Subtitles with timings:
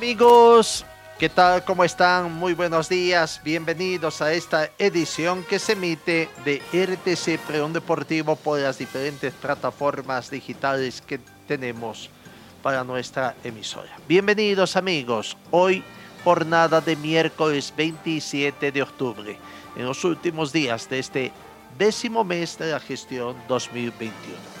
[0.00, 0.86] Amigos,
[1.18, 1.62] ¿qué tal?
[1.62, 2.32] ¿Cómo están?
[2.32, 3.38] Muy buenos días.
[3.44, 10.30] Bienvenidos a esta edición que se emite de RTC Preón Deportivo por las diferentes plataformas
[10.30, 12.08] digitales que tenemos
[12.62, 13.94] para nuestra emisora.
[14.08, 15.36] Bienvenidos amigos.
[15.50, 15.84] Hoy
[16.24, 19.36] jornada de miércoles 27 de octubre,
[19.76, 21.32] en los últimos días de este
[21.76, 24.59] décimo mes de la gestión 2021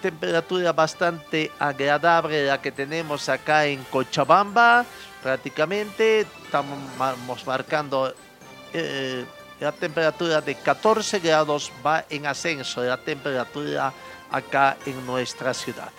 [0.00, 4.84] temperatura bastante agradable la que tenemos acá en Cochabamba.
[5.22, 8.14] Prácticamente estamos marcando
[8.72, 9.24] eh,
[9.60, 13.92] la temperatura de 14 grados, va en ascenso la temperatura
[14.30, 15.90] acá en nuestra ciudad.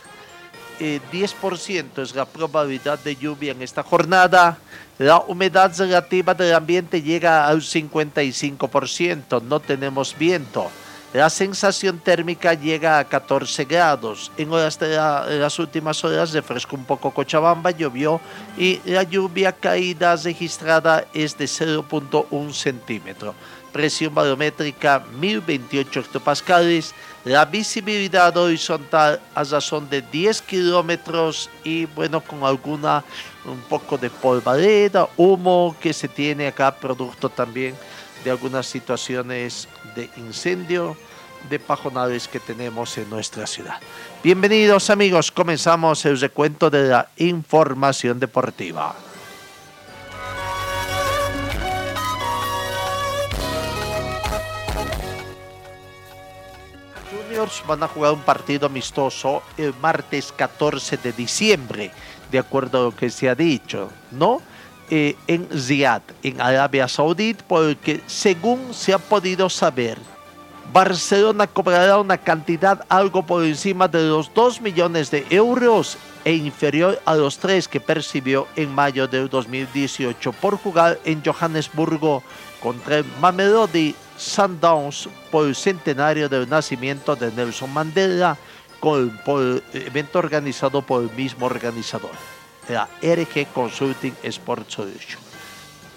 [0.80, 4.58] 10% eh, es la probabilidad de lluvia en esta jornada.
[4.98, 10.70] La humedad relativa del ambiente llega al 55%, no tenemos viento.
[11.14, 14.31] La sensación térmica llega a 14 grados.
[14.36, 18.20] En las últimas horas refrescó un poco Cochabamba, llovió
[18.58, 23.36] y la lluvia caída registrada es de 0.1 centímetro.
[23.72, 26.95] Presión barométrica 1028 hectopascales.
[27.25, 33.03] La visibilidad horizontal a razón de 10 kilómetros y bueno, con alguna,
[33.45, 37.75] un poco de polvareda, humo que se tiene acá, producto también
[38.23, 40.97] de algunas situaciones de incendio
[41.49, 43.80] de pajonales que tenemos en nuestra ciudad.
[44.23, 48.95] Bienvenidos amigos, comenzamos el recuento de la información deportiva.
[57.11, 61.92] Juniors van a jugar un partido amistoso el martes 14 de diciembre,
[62.32, 64.42] de acuerdo a lo que se ha dicho, ¿no?
[64.89, 69.98] Eh, en Riyadh, en Arabia Saudita, porque según se ha podido saber,
[70.73, 77.02] Barcelona cobrará una cantidad algo por encima de los 2 millones de euros e inferior
[77.05, 82.23] a los 3 que percibió en mayo de 2018 por jugar en Johannesburgo
[82.61, 88.38] contra el Mamelodi Sundowns por el centenario del nacimiento de Nelson Mandela
[88.80, 92.33] con, por evento organizado por el mismo organizador
[92.70, 95.22] la RG Consulting Sports Solution.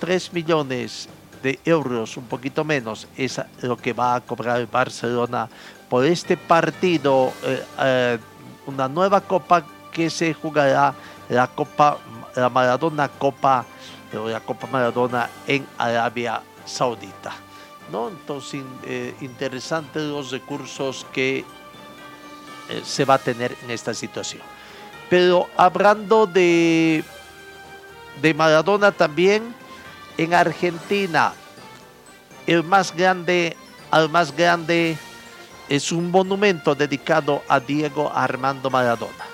[0.01, 1.09] 3 millones
[1.43, 5.49] de euros, un poquito menos, es lo que va a cobrar el Barcelona
[5.89, 8.19] por este partido, eh, eh,
[8.67, 10.95] una nueva copa que se jugará,
[11.29, 11.99] la Copa,
[12.35, 13.65] la Maradona Copa,
[14.13, 17.33] la Copa Maradona en Arabia Saudita.
[17.91, 18.09] ¿no?
[18.09, 21.45] Entonces, eh, interesantes los recursos que
[22.83, 24.56] se va a tener en esta situación.
[25.09, 27.05] Pero hablando de,
[28.21, 29.55] de Maradona también,
[30.19, 31.33] en Argentina,
[32.47, 33.57] el más grande,
[33.91, 34.97] al más grande,
[35.69, 39.27] es un monumento dedicado a Diego Armando Maradona.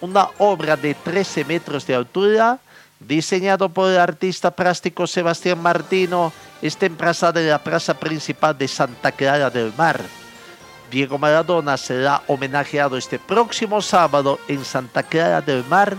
[0.00, 2.58] Una obra de 13 metros de altura,
[3.00, 9.12] diseñado por el artista plástico Sebastián Martino, está emplazada en la plaza principal de Santa
[9.12, 10.00] Clara del Mar
[10.90, 15.96] Diego Maradona será homenajeado este próximo sábado en Santa Clara del Mar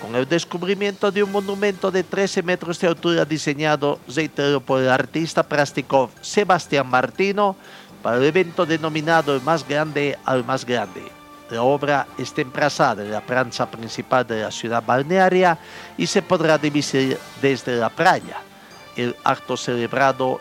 [0.00, 4.88] con el descubrimiento de un monumento de 13 metros de altura diseñado, reitero, por el
[4.88, 7.56] artista plástico Sebastián Martino
[8.02, 11.02] para el evento denominado El más grande al más grande.
[11.50, 15.58] La obra está emplazada en la plaza principal de la ciudad balnearia
[15.96, 18.38] y se podrá divisar desde la playa.
[18.96, 20.40] El acto celebrado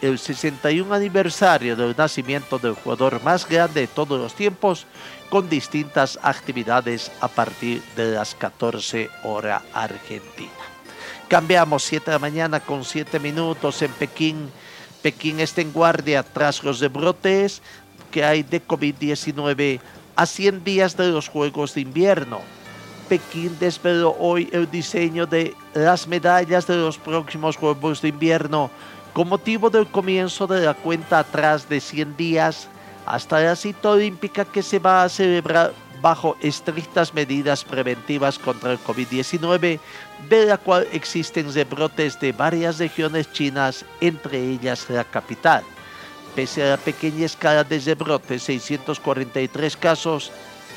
[0.00, 4.86] el 61 aniversario del nacimiento del jugador más grande de todos los tiempos,
[5.28, 10.50] con distintas actividades a partir de las 14 horas Argentina.
[11.28, 14.50] Cambiamos 7 de la mañana con 7 minutos en Pekín.
[15.02, 17.60] Pekín está en guardia tras los rebrotes
[18.10, 19.80] que hay de COVID-19
[20.16, 22.40] a 100 días de los Juegos de Invierno.
[23.08, 28.70] Pekín desveló hoy el diseño de las medallas de los próximos Juegos de Invierno
[29.18, 32.68] con motivo del comienzo de la cuenta atrás de 100 días
[33.04, 38.78] hasta la cita olímpica que se va a celebrar bajo estrictas medidas preventivas contra el
[38.78, 39.80] COVID-19,
[40.28, 45.64] de la cual existen rebrotes de varias regiones chinas, entre ellas la capital.
[46.36, 50.30] pese a la pequeña escala de rebrote, 643 casos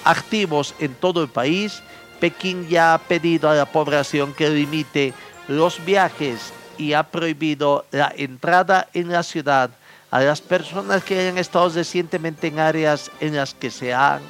[0.04, 1.84] activos en todo el país,
[2.20, 5.14] Pekín ya ha pedido a la población que limite
[5.48, 9.70] los viajes y ha prohibido la entrada en la ciudad
[10.10, 14.22] a las personas que hayan estado recientemente en áreas en las que se han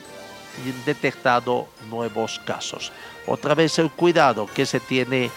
[0.86, 2.92] detectado nuevos casos.
[3.26, 5.32] Otra vez el cuidado que se tiene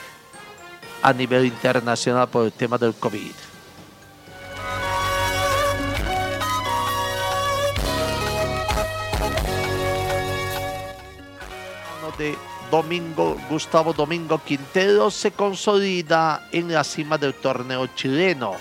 [1.03, 3.33] a nivel internacional por el tema del COVID.
[12.71, 18.55] Domingo, Gustavo Domingo Quintero se consolida en la cima del torneo chileno.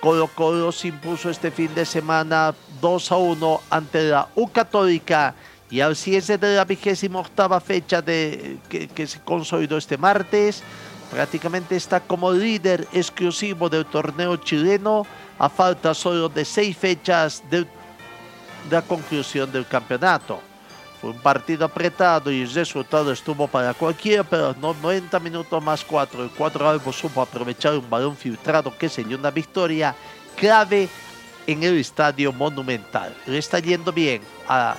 [0.00, 5.34] Colo Colo se impuso este fin de semana 2 a 1 ante la U Católica
[5.70, 10.62] y al cierre de la vigésima octava fecha de, que, que se consolidó este martes,
[11.10, 15.06] prácticamente está como líder exclusivo del torneo chileno
[15.38, 17.66] a falta solo de seis fechas de
[18.70, 20.51] la conclusión del campeonato.
[21.02, 26.22] Un partido apretado y el resultado estuvo para cualquiera, pero 90 minutos más 4.
[26.22, 29.96] El cuadro albo supo aprovechar un balón filtrado que se dio una victoria
[30.36, 30.88] clave
[31.46, 33.14] en el estadio monumental.
[33.26, 34.76] Está yendo bien a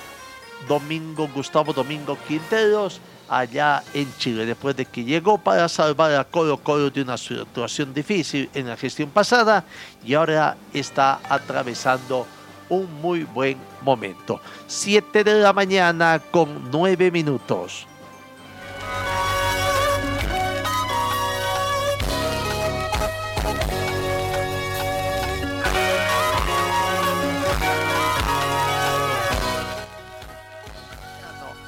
[0.66, 6.58] Domingo Gustavo Domingo Quinteros allá en Chile, después de que llegó para salvar a Colo
[6.58, 9.64] Colo de una situación difícil en la gestión pasada
[10.04, 12.26] y ahora está atravesando
[12.68, 14.40] un muy buen momento.
[14.66, 17.86] 7 de la mañana con 9 minutos.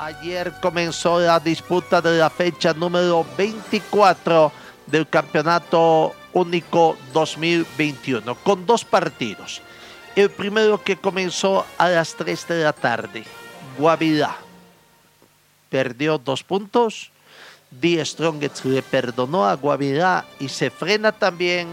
[0.06, 4.52] Ayer comenzó la disputa de la fecha número 24
[4.86, 9.62] del Campeonato Único 2021, con dos partidos.
[10.16, 13.22] El primero que comenzó a las 3 de la tarde,
[13.76, 14.34] Guavirá.
[15.68, 17.10] Perdió dos puntos.
[17.70, 21.68] Die Strongets le perdonó a Guavirá y se frena también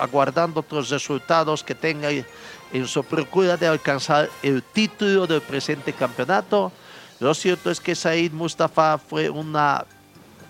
[0.00, 6.72] aguardando otros resultados que tenga en su procura de alcanzar el título del presente campeonato.
[7.20, 9.86] Lo cierto es que Said Mustafa fue una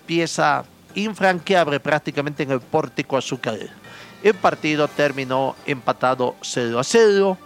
[0.07, 0.65] pieza
[0.95, 3.82] infranqueable prácticamente en el pórtico azucarero.
[4.23, 7.37] El partido terminó empatado 0 a 0.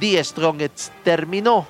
[0.00, 1.66] Die Strongets terminó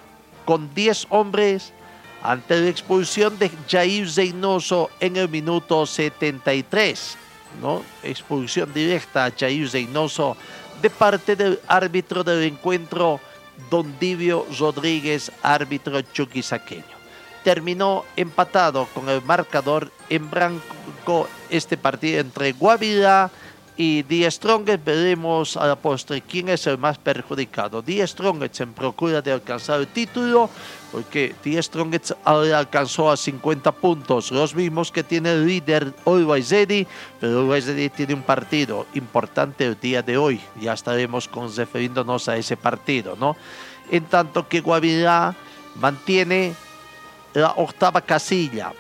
[0.46, 1.74] con 10 hombres
[2.22, 7.18] ante la expulsión de Jair Zeynoso en el minuto 73.
[7.60, 7.82] ¿no?
[8.02, 10.36] Expulsión directa a Jair Zeynoso
[10.80, 13.20] de parte del árbitro del encuentro,
[13.70, 16.96] Don Divio Rodríguez, árbitro chuquisaqueño.
[17.44, 23.30] Terminó empatado con el marcador en blanco este partido entre Guavirá
[23.78, 27.82] Die Strongest veremos a la postre quién es el más perjudicado.
[27.82, 30.48] Die Strongest en procura de alcanzar el título,
[30.90, 36.50] porque Die Strongest ahora alcanzó a 50 puntos, los mismos que tiene el líder Always
[36.50, 36.86] Ready,
[37.20, 42.56] pero Always tiene un partido importante el día de hoy, ya estaremos refiriéndonos a ese
[42.56, 43.36] partido, ¿no?
[43.90, 45.34] En tanto que Guavirá
[45.74, 46.54] mantiene
[47.34, 48.72] la octava casilla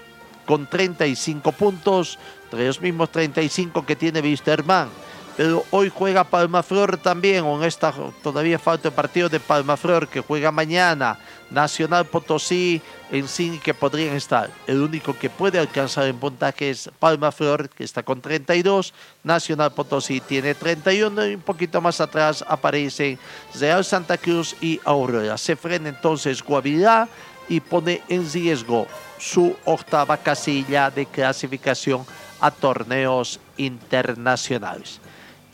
[0.46, 2.18] con 35 puntos,
[2.52, 4.88] los mismos 35 que tiene Wisterman.
[5.36, 7.92] Pero hoy juega Palmaflor también, en esta
[8.22, 11.18] todavía falta el partido de Palmaflor que juega mañana.
[11.50, 12.80] Nacional Potosí
[13.12, 14.50] en sí que podrían estar.
[14.66, 18.94] El único que puede alcanzar en puntaje es Palmaflor, que está con 32.
[19.24, 23.18] Nacional Potosí tiene 31 y un poquito más atrás aparecen
[23.60, 25.36] Real Santa Cruz y Aurora.
[25.36, 27.08] Se frena entonces Guavirá
[27.46, 28.86] y pone en riesgo
[29.18, 32.06] su octava casilla de clasificación
[32.40, 35.00] a torneos internacionales.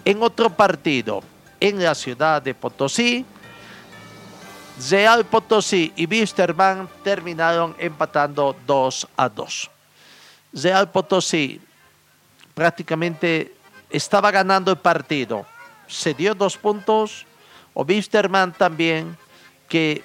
[0.04, 1.22] En otro partido,
[1.60, 3.24] en la ciudad de Potosí,
[4.90, 9.70] Real Potosí y Wisterman terminaron empatando 2 a 2.
[10.54, 11.60] Real Potosí
[12.54, 13.54] prácticamente
[13.90, 15.46] estaba ganando el partido,
[15.86, 17.26] se dio dos puntos,
[17.74, 19.16] o Wisterman también,
[19.68, 20.02] que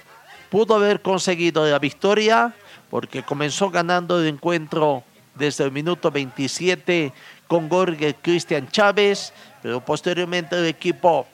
[0.50, 2.54] pudo haber conseguido la victoria
[2.90, 5.04] porque comenzó ganando el encuentro
[5.38, 7.14] desde el minuto 27
[7.48, 11.26] con Jorge Cristian Chávez, pero posteriormente el equipo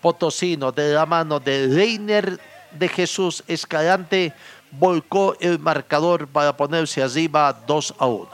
[0.00, 2.38] potosino de la mano de Reiner
[2.72, 4.32] de Jesús Escalante
[4.70, 8.28] volcó el marcador para ponerse arriba 2 a 1.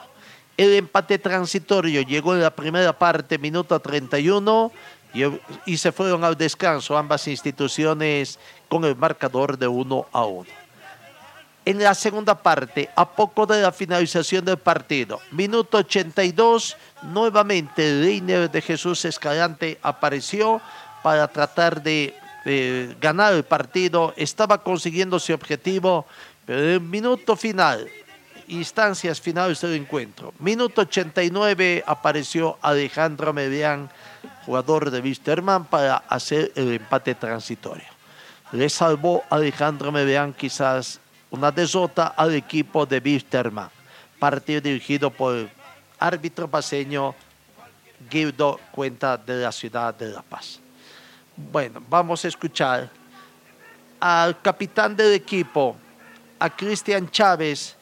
[0.57, 4.73] El empate transitorio llegó en la primera parte, minuto 31,
[5.15, 5.23] y,
[5.67, 10.60] y se fueron al descanso ambas instituciones con el marcador de 1 a 1
[11.71, 15.21] en la segunda parte, a poco de la finalización del partido.
[15.31, 20.61] Minuto 82, nuevamente Reiner de Jesús Escalante apareció
[21.01, 22.13] para tratar de,
[22.45, 26.07] de ganar el partido, estaba consiguiendo su objetivo,
[26.45, 27.87] pero en el minuto final,
[28.49, 33.89] instancias finales del encuentro, minuto 89 apareció Alejandro Medián,
[34.45, 37.87] jugador de Wisterman, para hacer el empate transitorio.
[38.51, 40.99] Le salvó Alejandro Medián quizás
[41.31, 43.71] una desota al equipo de Wisterman,
[44.19, 45.51] partido dirigido por el
[45.99, 47.15] árbitro paseño
[48.11, 50.59] Guido Cuenta de la ciudad de La Paz.
[51.37, 52.91] Bueno, vamos a escuchar
[54.01, 55.77] al capitán del equipo,
[56.39, 57.77] a Cristian Chávez,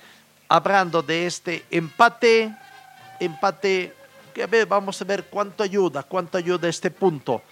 [0.49, 2.55] hablando de este empate,
[3.21, 3.95] empate,
[4.35, 7.43] que a vamos a ver cuánto ayuda, cuánto ayuda este punto.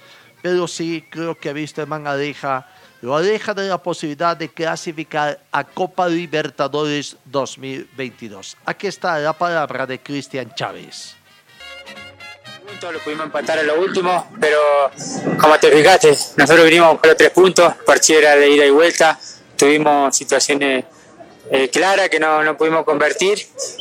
[0.43, 2.69] Pero sí, creo que Wisterman aleja,
[3.07, 8.57] lo aleja de la posibilidad de clasificar a Copa Libertadores 2022.
[8.65, 11.15] Aquí está la palabra de Cristian Chávez
[12.93, 14.59] lo pudimos empatar en lo último, pero
[15.41, 19.19] como te fijaste, nosotros vinimos con los tres puntos, partido era de ida y vuelta,
[19.57, 20.85] tuvimos situaciones
[21.51, 23.39] eh, claras que no, no, pudimos convertir,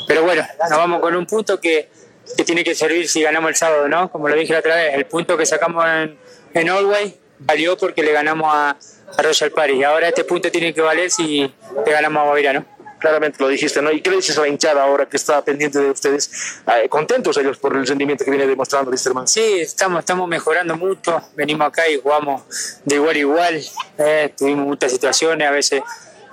[0.07, 1.89] pero bueno, nos vamos con un punto que,
[2.37, 4.09] que, tiene que servir si ganamos el sábado, ¿no?
[4.09, 6.17] Como lo dije la otra vez, el punto que sacamos en,
[6.53, 8.77] en Allway valió porque le ganamos a,
[9.17, 11.51] a Royal Paris, y ahora este punto tiene que valer si
[11.85, 12.75] le ganamos a Guavirá, ¿no?
[13.05, 13.91] claramente lo dijiste, ¿no?
[13.91, 16.61] ¿Y qué le dices a la hinchada ahora que está pendiente de ustedes?
[16.67, 19.27] Eh, ¿Contentos ellos por el rendimiento que viene demostrando Listerman?
[19.27, 21.21] Sí, estamos, estamos mejorando mucho.
[21.35, 22.41] Venimos acá y jugamos
[22.83, 23.61] de igual a igual.
[23.99, 25.83] Eh, tuvimos muchas situaciones, a veces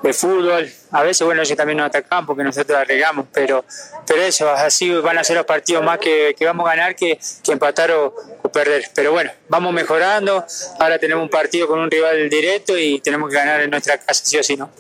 [0.03, 0.71] de fútbol.
[0.91, 3.65] A veces, bueno, ellos también nos atacan porque nosotros arreglamos, pero,
[4.07, 7.19] pero eso, así van a ser los partidos más que, que vamos a ganar que,
[7.43, 8.85] que empatar o, o, perder.
[8.95, 10.45] Pero bueno, vamos mejorando.
[10.79, 14.25] Ahora tenemos un partido con un rival directo y tenemos que ganar en nuestra casa,
[14.25, 14.71] sí o sí, ¿no?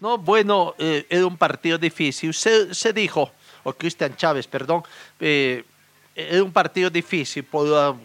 [0.00, 0.18] ¿no?
[0.18, 2.32] Bueno, eh, era un partido difícil.
[2.32, 3.32] Se, se dijo,
[3.64, 4.82] o Cristian Chávez, perdón,
[5.18, 5.64] eh,
[6.14, 7.96] era un partido difícil por,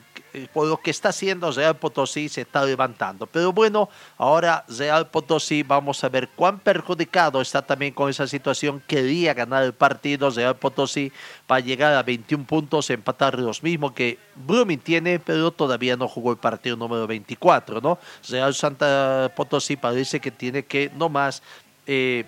[0.54, 3.26] por, lo que está haciendo Real Potosí, se está levantando.
[3.28, 8.82] Pero bueno, ahora Real Potosí, vamos a ver cuán perjudicado está también con esa situación.
[8.88, 11.12] Quería ganar el partido Real Potosí
[11.48, 16.32] para llegar a 21 puntos, empatar los mismos que Blooming tiene, pero todavía no jugó
[16.32, 18.00] el partido número 24, ¿no?
[18.30, 21.42] Real Santa Potosí parece que tiene que nomás
[21.88, 22.26] eh,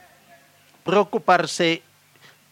[0.83, 1.81] preocuparse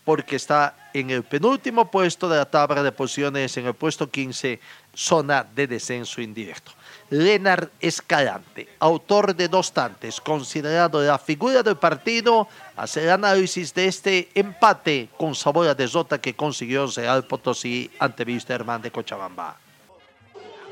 [0.04, 4.60] porque está en el penúltimo puesto de la tabla de posiciones, en el puesto 15,
[4.96, 6.72] zona de descenso indirecto.
[7.10, 13.86] Leonard Escalante, autor de dos tantes, considerado la figura del partido, hace el análisis de
[13.86, 19.60] este empate con sabor a desota que consiguió Real Potosí ante Wisterman de Cochabamba.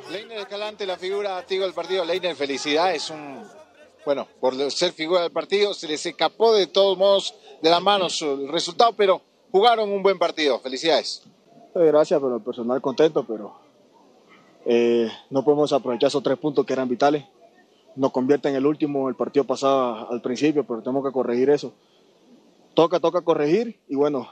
[0.09, 2.03] Leiner Escalante, la figura activa del partido.
[2.03, 3.43] Leiner, felicidad, es un
[4.05, 8.21] bueno, por ser figura del partido, se les escapó de todos modos de las manos
[8.21, 10.59] el resultado, pero jugaron un buen partido.
[10.59, 11.23] Felicidades.
[11.73, 13.62] Gracias, pero el personal contento, pero
[14.65, 17.23] eh, no podemos aprovechar esos tres puntos que eran vitales.
[17.95, 21.73] Nos convierte en el último, el partido pasado al principio, pero tenemos que corregir eso.
[22.73, 24.27] Toca, toca corregir y bueno,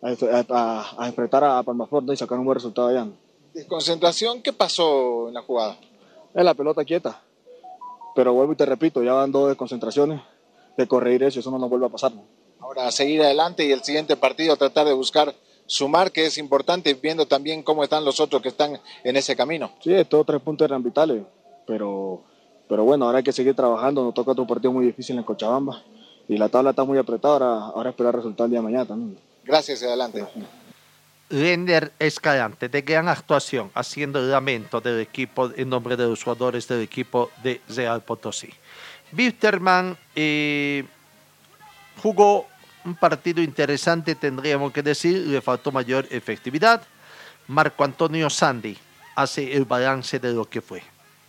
[0.00, 0.14] a,
[0.50, 3.08] a, a enfrentar a Palmaforte y sacar un buen resultado allá.
[3.52, 4.42] ¿Desconcentración?
[4.42, 5.76] ¿Qué pasó en la jugada?
[6.34, 7.20] Es la pelota quieta
[8.14, 10.22] pero vuelvo y te repito, ya van dos desconcentraciones
[10.76, 12.12] de corregir eso, eso no nos vuelve a pasar.
[12.60, 15.34] Ahora, a seguir adelante y el siguiente partido tratar de buscar
[15.66, 19.72] sumar, que es importante, viendo también cómo están los otros que están en ese camino.
[19.82, 21.22] Sí, estos tres puntos eran vitales,
[21.66, 22.22] pero,
[22.68, 25.82] pero bueno, ahora hay que seguir trabajando, nos toca otro partido muy difícil en Cochabamba
[26.28, 29.18] y la tabla está muy apretada, ahora, ahora esperar resultar el día de mañana también.
[29.44, 30.24] Gracias y adelante.
[31.30, 36.68] Render Escalante, de gran actuación, haciendo el lamento del equipo en nombre de los jugadores
[36.68, 38.50] del equipo de Real Potosí.
[39.16, 40.84] Wisterman eh,
[42.02, 42.46] jugó
[42.84, 46.82] un partido interesante, tendríamos que decir, le faltó mayor efectividad.
[47.48, 48.76] Marco Antonio Sandi
[49.14, 50.82] hace el balance de lo que fue.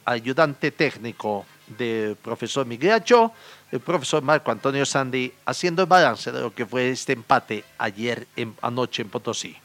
[0.06, 3.32] Ayudante técnico del profesor Migliaccio,
[3.72, 8.28] el profesor Marco Antonio Sandi haciendo el balance de lo que fue este empate ayer
[8.36, 9.58] en, anoche en Potosí.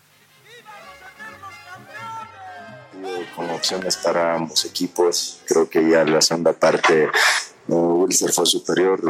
[3.35, 5.41] con opciones para ambos equipos.
[5.47, 7.09] Creo que ya la segunda parte
[7.69, 9.01] Wilster fue superior.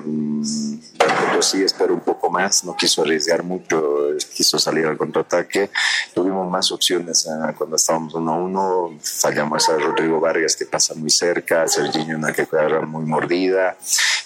[1.35, 5.71] Yo sí espero un poco más, no quiso arriesgar mucho, quiso salir al contraataque.
[6.14, 9.00] Tuvimos más opciones eh, cuando estábamos 1-1.
[9.00, 13.76] Fallamos a Rodrigo Vargas que pasa muy cerca, a Serginho una que queda muy mordida.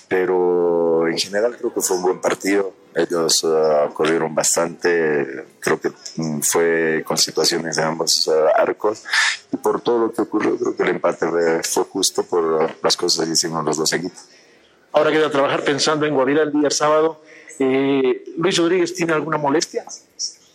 [0.08, 2.83] Pero en general creo que fue un buen partido.
[2.94, 9.02] Ellos uh, corrieron bastante, creo que um, fue con situaciones de ambos uh, arcos.
[9.52, 11.26] Y por todo lo que ocurrió, creo que el empate
[11.64, 14.20] fue justo por las cosas que hicimos los dos equipos.
[14.92, 17.20] Ahora queda trabajar pensando en Guavirá el día sábado.
[17.58, 19.84] Eh, ¿Luis Rodríguez tiene alguna molestia?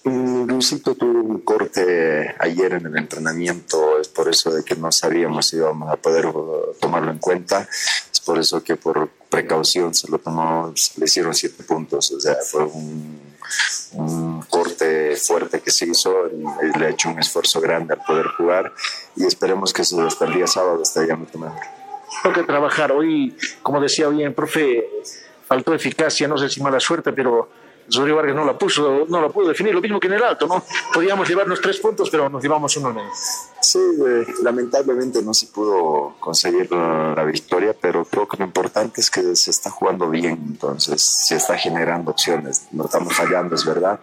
[0.04, 5.48] Luisito tuvo un corte ayer en el entrenamiento es por eso de que no sabíamos
[5.48, 7.68] si íbamos a poder uh, tomarlo en cuenta.
[8.12, 12.12] Es por eso que por precaución se lo tomó, se le hicieron siete puntos.
[12.12, 13.20] O sea, fue un,
[13.94, 18.28] un corte fuerte que se hizo y le ha hecho un esfuerzo grande al poder
[18.28, 18.72] jugar
[19.16, 21.60] y esperemos que eso hasta el día sábado esté ya mucho mejor.
[22.24, 24.90] Tengo que trabajar hoy, como decía bien, profe,
[25.48, 27.50] faltó eficacia, no sé si mala suerte, pero
[27.90, 30.48] Osorio Vargas no la puso, no la pudo definir, lo mismo que en el alto,
[30.48, 30.64] ¿no?
[30.94, 33.50] Podíamos llevarnos tres puntos, pero nos llevamos uno menos.
[33.72, 39.00] Sí, eh, lamentablemente no se pudo conseguir la, la victoria, pero creo que lo importante
[39.00, 42.64] es que se está jugando bien, entonces se está generando opciones.
[42.72, 44.00] No estamos fallando, es verdad,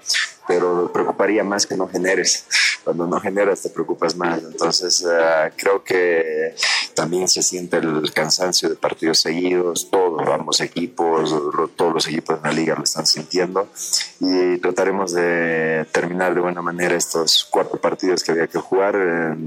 [0.46, 2.46] pero preocuparía más que no generes.
[2.84, 4.40] Cuando no generas te preocupas más.
[4.44, 6.54] Entonces eh, creo que
[6.94, 11.34] también se siente el cansancio de partidos seguidos, todos, vamos, equipos,
[11.74, 13.68] todos los equipos de la liga lo están sintiendo
[14.20, 18.94] y trataremos de terminar de buena manera estos cuatro partidos que había que jugar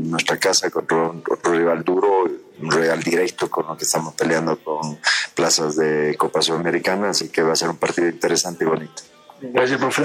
[0.09, 2.23] nuestra casa contra un- otro rival duro,
[2.61, 4.99] un rival directo con lo que estamos peleando con
[5.35, 9.03] plazas de Copa Sudamericana, así que va a ser un partido interesante y bonito.
[9.41, 10.03] Gracias, profe.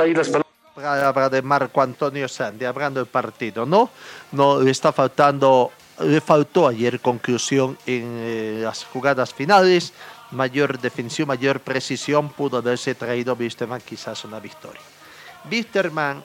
[0.00, 0.44] Ahí las palabras.
[0.74, 3.90] palabra de Marco Antonio Sandi, hablando del partido, ¿no?
[4.32, 9.92] No le está faltando, le faltó ayer conclusión en eh, las jugadas finales,
[10.32, 14.80] mayor definición, mayor precisión, pudo haberse traído Wisterman quizás una victoria.
[15.50, 16.24] Wisterman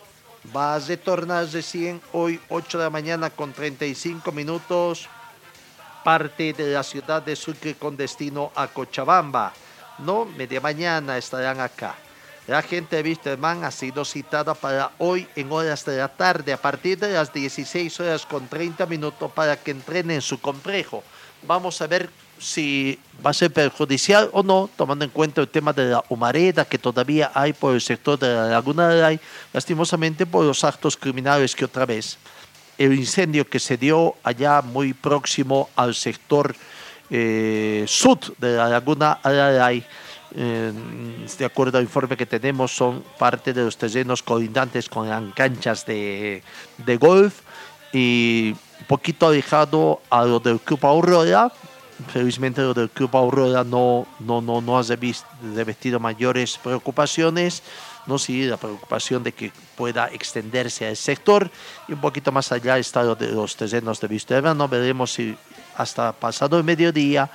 [0.56, 5.08] va a retornar recién hoy 8 de la mañana con 35 minutos,
[6.04, 9.54] parte de la ciudad de Sucre con destino a Cochabamba.
[10.00, 11.96] No, media mañana estarán acá.
[12.48, 16.58] La gente de Wisterman ha sido citada para hoy en horas de la tarde, a
[16.58, 21.04] partir de las 16 horas con 30 minutos, para que entrenen en su complejo.
[21.44, 25.74] Vamos a ver si va a ser perjudicial o no, tomando en cuenta el tema
[25.74, 29.20] de la humareda que todavía hay por el sector de la Laguna de Ray,
[29.54, 32.18] lastimosamente por los actos criminales que otra vez
[32.80, 36.56] el incendio que se dio allá muy próximo al sector
[37.10, 39.84] eh, sur de la laguna Araray,
[40.34, 40.72] eh,
[41.38, 45.86] de acuerdo al informe que tenemos, son parte de los terrenos colindantes con las canchas
[45.86, 46.42] de,
[46.78, 47.42] de golf
[47.92, 51.52] y un poquito alejado a lo del Club Aurora.
[52.08, 57.62] Felizmente lo del Club Aurora no, no, no, no ha revestido mayores preocupaciones.
[58.08, 61.52] No sí, la preocupación de que pueda extenderse al sector
[61.88, 64.54] y un poquito más allá está lo de los terrenos de Vistaherra.
[64.54, 65.38] No veremos si
[65.76, 67.30] hasta pasado el mediodía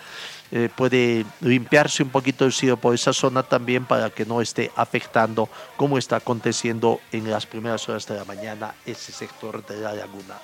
[0.50, 4.70] eh, puede limpiarse un poquito el cielo por esa zona también para que no esté
[4.76, 9.92] afectando como está aconteciendo en las primeras horas de la mañana ese sector de la
[9.94, 10.38] laguna.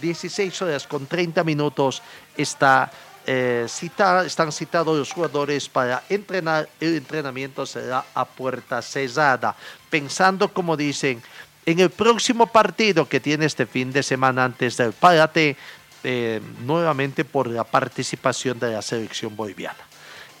[0.00, 2.02] 16 horas con 30 minutos
[2.36, 2.90] está
[3.26, 6.68] eh, están citados los jugadores para entrenar.
[6.80, 9.56] El entrenamiento será a puerta cerrada,
[9.90, 11.20] pensando, como dicen,
[11.66, 15.56] en el próximo partido que tiene este fin de semana antes del parate,
[16.04, 19.80] eh, nuevamente por la participación de la selección boliviana.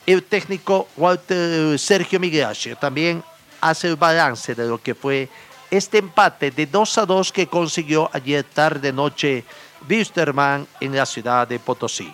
[0.06, 3.24] El técnico Walter Sergio Migracio también
[3.60, 5.28] hace el balance de lo que fue
[5.68, 9.44] este empate de 2 a 2 que consiguió ayer tarde noche
[9.90, 12.12] Wisterman en la ciudad de Potosí.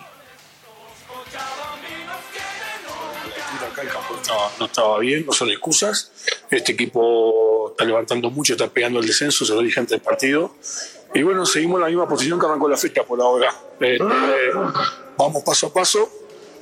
[4.23, 6.11] Estaba, no estaba bien, no son excusas.
[6.49, 10.55] Este equipo está levantando mucho, está pegando el descenso, se lo dije antes del partido.
[11.13, 13.53] Y bueno, seguimos en la misma posición que arrancó la fecha por ahora.
[13.79, 14.51] Eh, eh,
[15.17, 16.09] vamos paso a paso.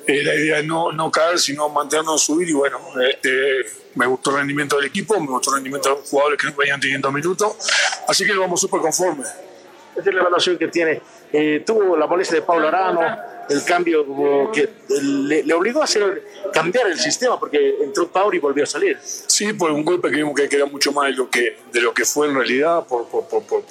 [0.06, 2.50] Eh, la idea es no, no caer, sino mantenernos subir.
[2.50, 3.30] Y bueno, este,
[3.95, 6.82] me gustó el rendimiento del equipo, me gustó el rendimiento de los jugadores que venían
[6.82, 7.54] teniendo minutos.
[8.08, 9.28] Así que vamos súper conformes.
[9.95, 11.01] Esta es la evaluación que tiene.
[11.34, 13.01] Eh, tuvo la molestia de Pablo Arano,
[13.49, 14.69] el cambio que
[15.01, 15.88] le, obligó a
[16.54, 18.97] cambiar el sistema porque entró Pauri y volvió a salir.
[19.01, 21.93] Sí, por un golpe que vimos que era mucho más de lo que, de lo
[21.93, 23.06] que fue en realidad, por-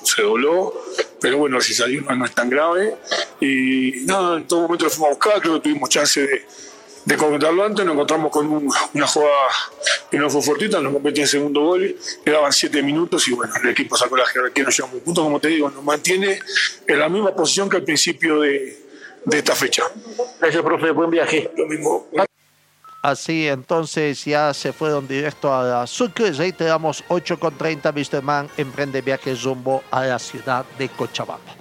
[0.02, 0.74] se dobló,
[1.20, 2.96] pero bueno, si salió no, no es tan grave.
[3.40, 6.44] Y nada, en todo momento lo fuimos a buscar, creo que tuvimos chance de,
[7.04, 9.32] de concretarlo antes, nos encontramos con un- una jugada
[10.10, 13.70] que no fue fortita, nos competía en segundo gol, quedaban siete minutos y bueno, el
[13.70, 16.38] equipo sacó la jerarquía, nos llevamos un punto, como te digo, nos mantiene
[16.86, 18.78] en la misma posición que al principio de,
[19.24, 19.84] de esta fecha.
[20.40, 21.50] Gracias, profe, buen viaje.
[21.56, 22.06] Lo mismo.
[23.02, 26.32] Así entonces ya se fueron directo a la Sucre.
[26.32, 27.90] Reiteramos 8 con 30.
[27.96, 31.54] Wisterman emprende viaje rumbo a la ciudad de Cochabamba.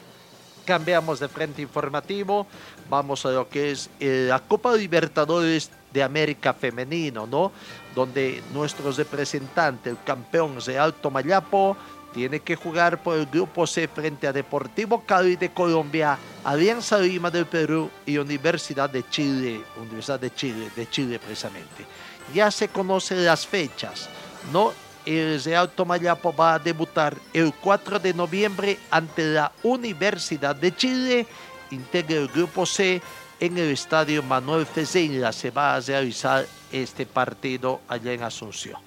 [0.66, 2.46] Cambiamos de frente informativo.
[2.90, 7.52] Vamos a lo que es eh, la Copa Libertadores de América Femenino, ¿no?
[7.94, 11.78] Donde nuestro representante, el campeón Real Tomayapo,
[12.14, 17.30] tiene que jugar por el grupo C frente a Deportivo Cali de Colombia, Alianza Lima
[17.30, 21.86] del Perú y Universidad de Chile, Universidad de Chile, de Chile precisamente.
[22.34, 24.10] Ya se conocen las fechas,
[24.52, 24.72] ¿no?
[25.06, 31.26] el Real Tomayapo va a debutar el 4 de noviembre ante la Universidad de Chile,
[31.72, 33.02] integra el grupo C
[33.40, 35.32] en el estadio Manuel Fezeira.
[35.32, 38.78] Se va a realizar este partido allá en Asunción.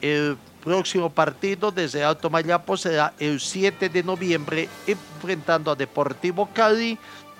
[0.00, 6.98] El próximo partido desde Alto Mayapo será el 7 de noviembre enfrentando a Deportivo Cali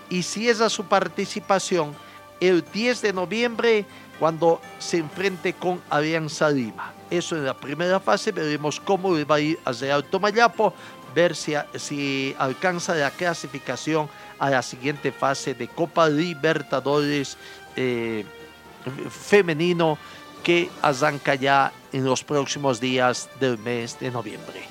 [0.08, 1.92] y cierra su participación
[2.40, 3.84] el 10 de noviembre
[4.18, 6.92] cuando se enfrente con Alianza Lima.
[7.10, 10.72] Eso en la primera fase, veremos cómo va a ir a Real Tomayapo,
[11.14, 17.36] ver si alcanza la clasificación a la siguiente fase de Copa Libertadores
[17.76, 18.24] eh,
[19.10, 19.98] femenino
[20.42, 24.62] que arranca ya en los próximos días del mes de noviembre.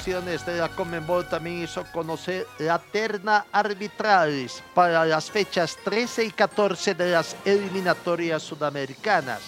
[0.00, 6.30] Decisiones de la Conmebol también hizo conocer la terna arbitrales para las fechas 13 y
[6.30, 9.42] 14 de las eliminatorias sudamericanas.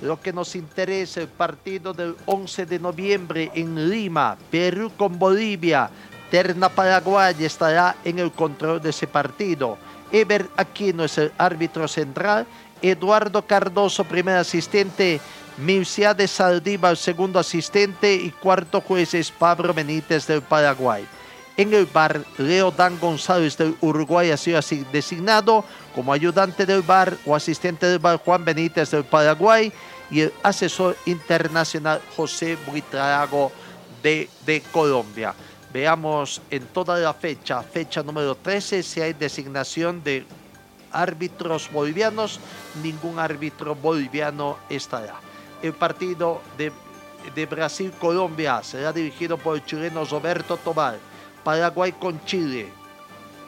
[0.00, 5.88] Lo que nos interesa el partido del 11 de noviembre en Lima, Perú con Bolivia.
[6.32, 9.78] Terna Paraguay estará en el control de ese partido.
[10.10, 12.44] Ever Aquino es el árbitro central.
[12.82, 15.20] Eduardo Cardoso, primer asistente.
[15.58, 18.14] Mircea de Saldívar, segundo asistente.
[18.14, 21.06] Y cuarto juez es Pablo Benítez del Paraguay.
[21.56, 24.58] En el bar, Leo Dan González del Uruguay ha sido
[24.90, 29.70] designado como ayudante del bar o asistente del bar Juan Benítez del Paraguay
[30.10, 33.52] y el asesor internacional José Buitrago
[34.02, 35.34] de, de Colombia.
[35.72, 40.24] Veamos en toda la fecha, fecha número 13, si hay designación de
[40.90, 42.40] árbitros bolivianos,
[42.82, 45.31] ningún árbitro boliviano estará.
[45.62, 50.98] El partido de, Brasil-Colombia será dirigido por el chileno Roberto Tobar.
[51.44, 52.68] Paraguay con Chile,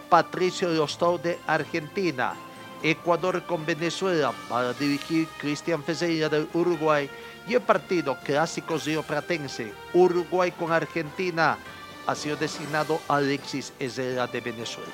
[0.08, 2.34] Patricio Rostov de Argentina,
[2.82, 7.08] Ecuador con Venezuela para dirigir Cristian Ferreira del Uruguay
[7.46, 11.56] y el partido clásico rioplatense Uruguay con Argentina
[12.06, 14.92] ha sido designado Alexis Herrera de Venezuela.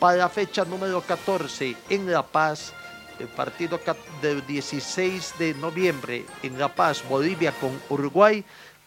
[0.00, 2.72] Para la fecha número 14 en La Paz,
[3.18, 3.80] el partido
[4.22, 8.44] del 16 de noviembre en La Paz, Bolivia con Uruguay,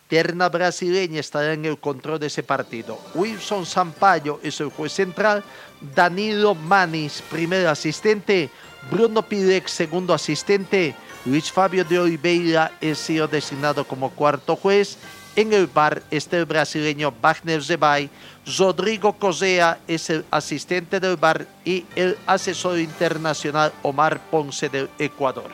[0.08, 3.00] terna brasileña estará en el control de ese partido.
[3.15, 5.44] Wilson Sampaio es el juez central,
[5.96, 8.50] Danilo Manis, primer asistente,
[8.89, 14.98] Bruno Pilex, segundo asistente, Luis Fabio de Oliveira es sido designado como cuarto juez.
[15.34, 18.10] En el bar está el brasileño Wagner Zebay,
[18.58, 25.50] Rodrigo Cosea es el asistente del bar y el asesor internacional Omar Ponce del Ecuador.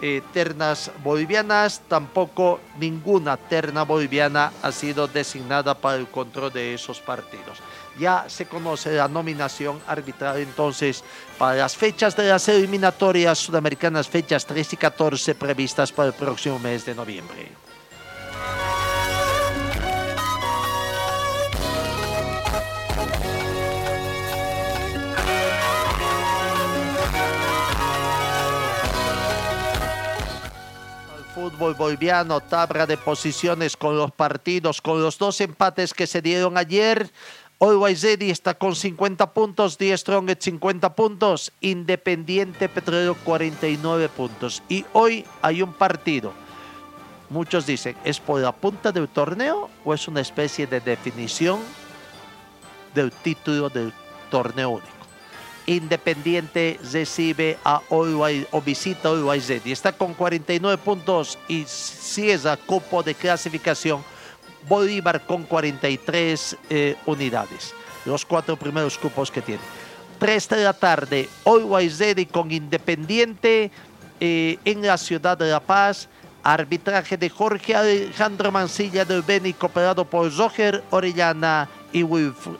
[0.00, 7.00] Eh, ternas bolivianas, tampoco ninguna terna boliviana ha sido designada para el control de esos
[7.00, 7.58] partidos.
[7.98, 11.02] Ya se conoce la nominación arbitral entonces
[11.36, 16.60] para las fechas de las eliminatorias sudamericanas, fechas 3 y 14 previstas para el próximo
[16.60, 17.67] mes de noviembre.
[31.48, 36.58] Fútbol boliviano, tabla de posiciones con los partidos, con los dos empates que se dieron
[36.58, 37.10] ayer.
[37.58, 44.62] Always Ready está con 50 puntos, Die Strongest 50 puntos, Independiente Petrolero 49 puntos.
[44.68, 46.32] Y hoy hay un partido.
[47.30, 51.60] Muchos dicen, ¿es por la punta del torneo o es una especie de definición
[52.94, 53.92] del título del
[54.30, 54.97] torneo único?
[55.68, 59.70] Independiente recibe a Always, o visita a Always Ready.
[59.70, 64.02] Está con 49 puntos y cierra cupo de clasificación
[64.66, 67.74] Bolívar con 43 eh, unidades.
[68.06, 69.60] Los cuatro primeros cupos que tiene.
[70.18, 73.70] 3 de la tarde, Always Ready con Independiente
[74.20, 76.08] eh, en la ciudad de La Paz.
[76.42, 82.04] Arbitraje de Jorge Alejandro Mancilla del Beni, cooperado por Roger Orellana y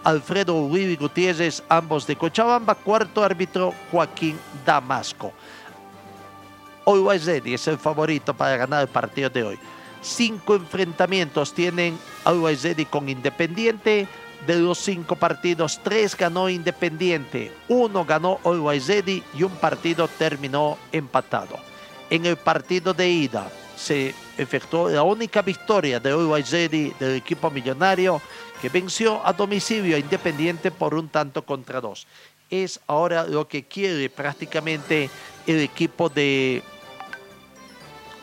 [0.05, 2.75] Alfredo Willy Gutiérrez, ambos de Cochabamba.
[2.75, 5.33] Cuarto árbitro, Joaquín Damasco.
[6.87, 9.59] Always es el favorito para ganar el partido de hoy.
[10.01, 14.09] Cinco enfrentamientos tienen Always con Independiente.
[14.47, 21.57] De los cinco partidos, tres ganó Independiente, uno ganó Always y un partido terminó empatado.
[22.09, 27.51] En el partido de ida se efectuó la única victoria de Always Ready del equipo
[27.51, 28.23] millonario
[28.63, 32.07] que venció a domicilio a Independiente por un tanto contra dos.
[32.49, 35.11] Es ahora lo que quiere prácticamente
[35.47, 36.63] el equipo de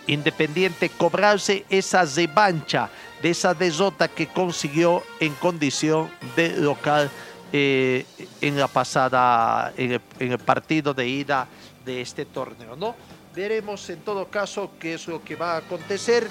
[0.08, 2.90] Independiente cobrarse esa revancha
[3.22, 7.10] de esa derrota que consiguió en condición de local
[7.52, 8.06] eh,
[8.42, 11.48] en la pasada, en el, en el partido de ida
[11.84, 12.96] de este torneo, ¿no?
[13.36, 16.26] Veremos en todo caso qué es lo que va a acontecer.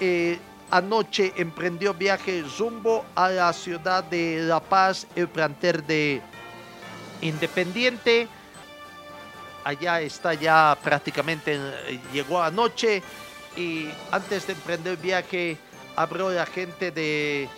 [0.00, 0.36] Eh,
[0.70, 6.20] anoche emprendió viaje rumbo a la ciudad de La Paz, el planter de
[7.20, 8.26] Independiente.
[9.62, 13.00] Allá está ya prácticamente, eh, llegó anoche
[13.56, 15.56] y antes de emprender viaje
[15.94, 17.48] abrió la gente de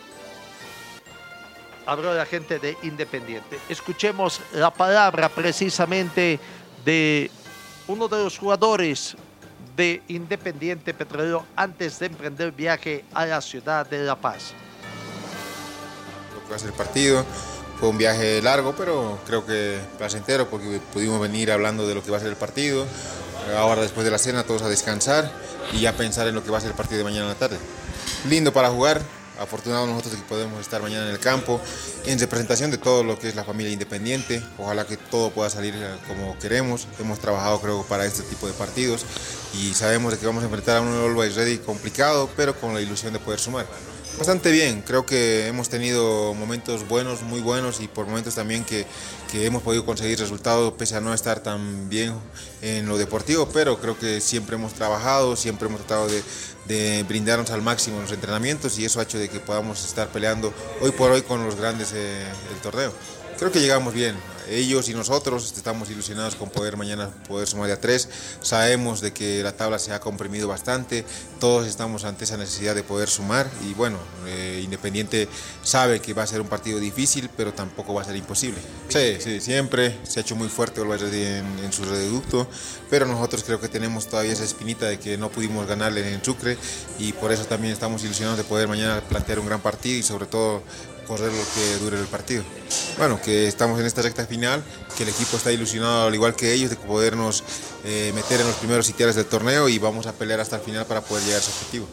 [1.86, 3.58] habló la gente de Independiente.
[3.68, 6.38] Escuchemos la palabra precisamente
[6.84, 7.30] de
[7.92, 9.14] uno de los jugadores
[9.76, 14.54] de Independiente Petrolero antes de emprender viaje a la ciudad de La Paz.
[16.34, 17.24] Lo que va a ser el partido.
[17.78, 22.10] Fue un viaje largo, pero creo que placentero porque pudimos venir hablando de lo que
[22.10, 22.86] va a ser el partido.
[23.56, 25.30] Ahora después de la cena todos a descansar
[25.72, 27.38] y ya pensar en lo que va a ser el partido de mañana en la
[27.38, 27.58] tarde.
[28.28, 29.02] Lindo para jugar,
[29.42, 31.60] afortunados nosotros que podemos estar mañana en el campo
[32.06, 34.42] en representación de todo lo que es la familia independiente.
[34.58, 36.86] Ojalá que todo pueda salir eh, como queremos.
[37.00, 39.04] Hemos trabajado creo para este tipo de partidos
[39.54, 43.12] y sabemos que vamos a enfrentar a un Always Ready complicado, pero con la ilusión
[43.12, 43.66] de poder sumar.
[44.18, 48.86] Bastante bien, creo que hemos tenido momentos buenos, muy buenos y por momentos también que,
[49.32, 52.14] que, hemos podido conseguir resultados pese a no estar tan bien
[52.60, 56.22] en lo deportivo, pero creo que siempre hemos trabajado, siempre hemos tratado de,
[57.08, 60.52] brindarnos al máximo en los entrenamientos y eso ha hecho de que podamos estar peleando
[60.80, 62.92] hoy por hoy con los grandes eh, del torneo.
[63.38, 64.14] Creo que llegamos bien,
[64.48, 68.08] ellos y nosotros estamos ilusionados con poder mañana poder sumar a tres.
[68.40, 71.04] Sabemos de que la tabla se ha comprimido bastante,
[71.40, 75.28] todos estamos ante esa necesidad de poder sumar y bueno, eh, Independiente
[75.62, 78.58] sabe que va a ser un partido difícil, pero tampoco va a ser imposible.
[78.88, 82.46] Sí, sí, siempre se ha hecho muy fuerte en, en su reducto,
[82.90, 86.56] pero nosotros creo que tenemos todavía esa espinita de que no pudimos ganarle en Sucre
[86.98, 90.26] y por eso también estamos ilusionados de poder mañana plantear un gran partido y sobre
[90.26, 90.62] todo
[91.12, 92.42] correr lo que dure el partido.
[92.96, 94.64] Bueno, que estamos en esta recta final,
[94.96, 97.44] que el equipo está ilusionado al igual que ellos de podernos
[97.84, 100.86] eh, meter en los primeros sitiales del torneo y vamos a pelear hasta el final
[100.86, 101.86] para poder llegar a ese objetivo.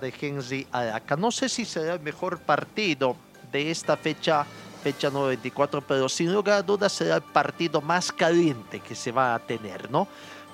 [0.00, 1.16] De Henry Araca.
[1.16, 3.16] No sé si será el mejor partido
[3.50, 4.44] de esta fecha,
[4.82, 9.34] fecha 94, pero sin lugar a dudas será el partido más caliente que se va
[9.34, 10.08] a tener, ¿no?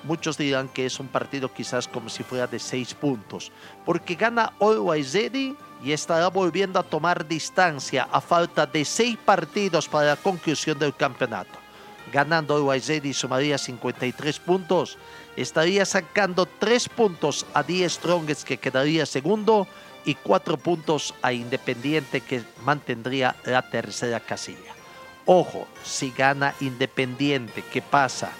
[0.04, 3.50] Muchos dirán que es un partido quizás como si fuera de seis puntos,
[3.84, 9.88] porque gana Always Ready y estará volviendo a tomar distancia a falta de seis partidos
[9.88, 11.58] para la conclusión del campeonato.
[12.12, 14.98] Ganando Always Ready sumaría 53 puntos,
[15.36, 19.68] estaría sacando 3 puntos a 10 Strongest que quedaría segundo
[20.04, 24.74] y 4 puntos a Independiente que mantendría la tercera casilla.
[25.26, 28.32] Ojo, si gana Independiente, ¿qué pasa?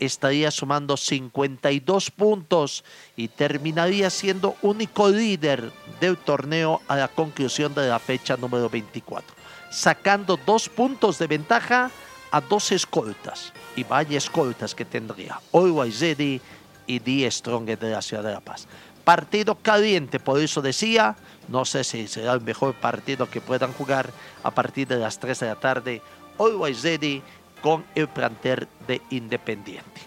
[0.00, 2.84] Estaría sumando 52 puntos
[3.16, 9.34] y terminaría siendo único líder del torneo a la conclusión de la fecha número 24,
[9.70, 11.90] sacando dos puntos de ventaja
[12.30, 16.40] a dos escoltas y vaya escoltas que tendría Always Ready
[16.86, 18.66] y Die Strong de la ciudad de La Paz.
[19.04, 21.16] Partido caliente, por eso decía,
[21.48, 24.10] no sé si será el mejor partido que puedan jugar
[24.42, 26.02] a partir de las 3 de la tarde.
[26.38, 27.22] Always Ready
[27.66, 30.00] con el planter de Independiente.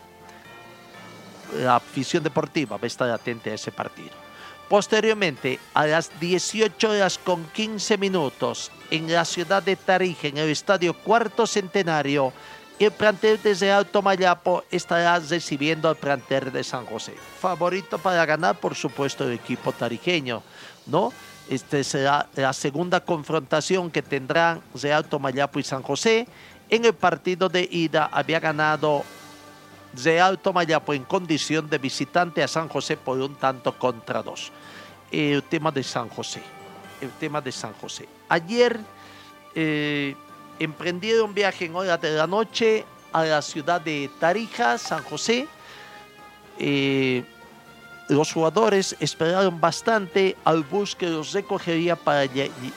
[1.57, 4.11] La afición deportiva va a estar atenta a ese partido.
[4.69, 10.49] Posteriormente, a las 18 horas con 15 minutos, en la ciudad de Tarija, en el
[10.49, 12.31] estadio Cuarto Centenario,
[12.79, 17.13] el plantel desde Alto Mayapo estará recibiendo al plantel de San José.
[17.41, 20.43] Favorito para ganar, por supuesto, el equipo tarijeño,
[20.85, 21.11] ¿no?
[21.49, 26.25] Esta será la segunda confrontación que tendrán de Alto Mayapo y San José
[26.69, 29.03] en el partido de ida había ganado
[30.03, 34.51] Real Tomayapo en condición de visitante a San José por un tanto contra dos.
[35.11, 36.43] El tema de San José.
[37.01, 38.07] El tema de San José.
[38.27, 38.79] Ayer
[39.55, 40.15] eh,
[40.59, 45.47] emprendieron viaje en horas de la noche a la ciudad de Tarija, San José.
[46.59, 47.23] Eh,
[48.09, 52.29] los jugadores esperaron bastante al bus que los recogería para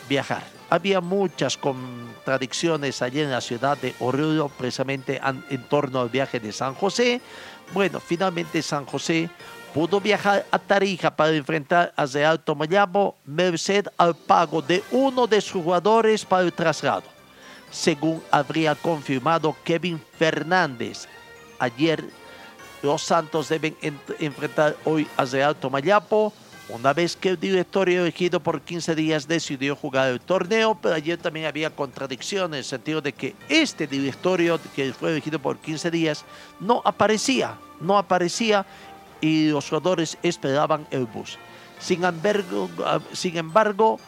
[0.08, 6.40] viajar había muchas contradicciones allí en la ciudad de Oruro, precisamente en torno al viaje
[6.40, 7.20] de San José.
[7.74, 9.28] Bueno, finalmente San José
[9.74, 15.42] pudo viajar a Tarija para enfrentar a Real Tomayamo, merced al pago de uno de
[15.42, 17.04] sus jugadores para el traslado,
[17.70, 21.06] según habría confirmado Kevin Fernández.
[21.58, 22.02] Ayer
[22.82, 23.76] los Santos deben
[24.18, 26.32] enfrentar hoy a Real Tomayapo
[26.68, 31.18] una vez que el directorio elegido por 15 días decidió jugar el torneo, pero ayer
[31.18, 35.90] también había contradicciones en el sentido de que este directorio que fue elegido por 15
[35.90, 36.24] días
[36.60, 38.64] no aparecía, no aparecía
[39.20, 41.38] y los jugadores esperaban el bus.
[41.78, 42.70] Sin embargo,
[43.12, 43.98] sin embargo,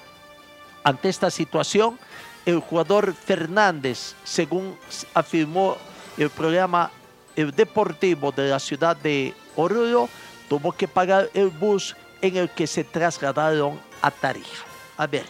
[0.84, 1.98] ante esta situación,
[2.46, 4.76] el jugador Fernández, según
[5.12, 5.76] afirmó
[6.16, 6.90] el programa
[7.34, 10.08] deportivo de la ciudad de Oruro,
[10.48, 14.64] tuvo que pagar el bus en el que se trasladaron a Tarija.
[14.96, 15.24] A ver,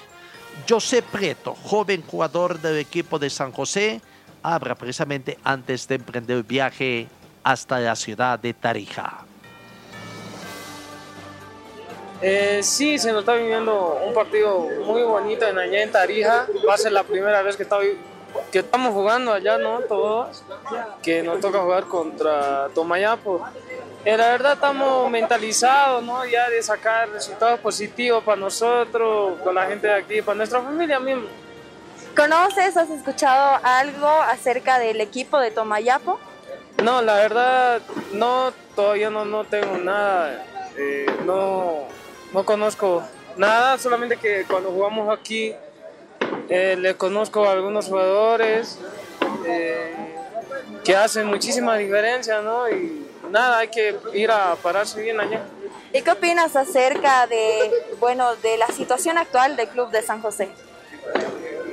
[0.69, 4.01] José Prieto, joven jugador del equipo de San José,
[4.43, 7.09] habla precisamente antes de emprender el viaje
[7.43, 9.25] hasta la ciudad de Tarija.
[12.23, 16.47] Eh, sí, se nos está viviendo un partido muy bonito en allá en Tarija.
[16.67, 19.81] Va a ser la primera vez que estamos jugando allá, ¿no?
[19.81, 20.45] Todos,
[21.03, 23.45] que nos toca jugar contra Tomayapo.
[24.05, 26.27] Eh, la verdad estamos mentalizados, ¿no?
[26.27, 31.01] Ya de sacar resultados positivos para nosotros, con la gente de aquí, para nuestra familia
[31.01, 31.25] misma.
[32.15, 36.21] ¿Conoces, has escuchado algo acerca del equipo de Tomayapo?
[36.83, 37.81] No, la verdad,
[38.13, 40.45] no, todavía no, no tengo nada.
[40.77, 41.85] Eh, no,
[42.35, 43.03] no conozco
[43.39, 45.55] nada, solamente que cuando jugamos aquí
[46.51, 48.79] eh, le conozco a algunos jugadores
[50.85, 52.69] que hacen muchísima diferencia, ¿no?
[52.69, 53.04] Y
[53.35, 55.43] nada, hay que ir a pararse bien allá.
[55.93, 60.49] ¿Y qué opinas acerca de, bueno, de la situación actual del club de San José?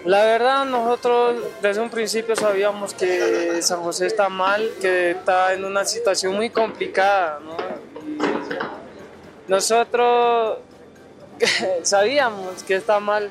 [0.04, 5.64] La verdad, nosotros desde un principio sabíamos que San José está mal, que está en
[5.64, 7.56] una situación muy complicada, ¿no?
[9.48, 10.58] nosotros
[11.84, 13.30] sabíamos que está mal.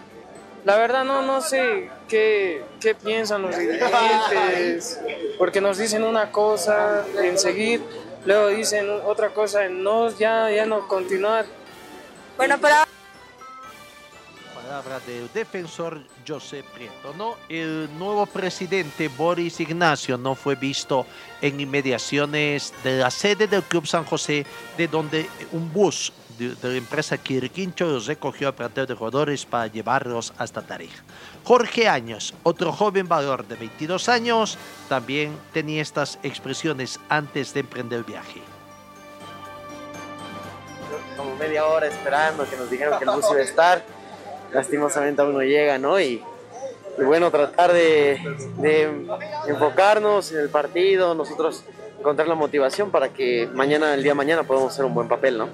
[0.65, 5.01] La verdad no, no sé qué, qué piensan los dirigentes,
[5.39, 7.83] porque nos dicen una cosa en seguir,
[8.25, 11.47] luego dicen otra cosa en no, ya, ya no continuar.
[12.37, 12.87] Bueno, para
[14.71, 17.13] palabra del defensor José Prieto.
[17.19, 17.35] ¿no?
[17.49, 21.07] El nuevo presidente Boris Ignacio no fue visto
[21.41, 24.47] en inmediaciones de la sede del Club San José,
[24.79, 29.67] de donde un bus de, la empresa Quirquincho los recogió a plantel de jugadores para
[29.67, 31.03] llevarlos hasta Tarija.
[31.45, 37.99] Jorge Años, otro joven valor de 22 años, también tenía estas expresiones antes de emprender
[37.99, 38.43] el viaje
[41.21, 43.83] como media hora esperando que nos dijeron que el bus iba a estar
[44.53, 46.01] lastimosamente aún no llega, ¿no?
[46.01, 46.23] Y,
[46.99, 48.21] bueno, tratar de,
[49.47, 51.65] enfocarnos en el partido, nosotros
[51.99, 55.39] encontrar la motivación para que mañana, el día de mañana, podamos hacer un buen papel,
[55.39, 55.49] ¿no?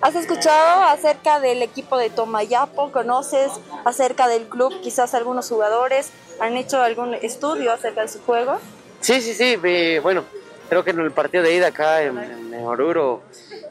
[0.00, 2.92] ¿Has escuchado acerca del equipo de Tomayapo?
[2.92, 3.50] ¿Conoces
[3.84, 4.80] acerca del club?
[4.82, 8.58] Quizás algunos jugadores han hecho algún estudio acerca de su juego.
[9.00, 9.56] Sí, sí, sí.
[10.02, 10.24] bueno,
[10.68, 13.22] creo que en el partido de ida acá en, en Oruro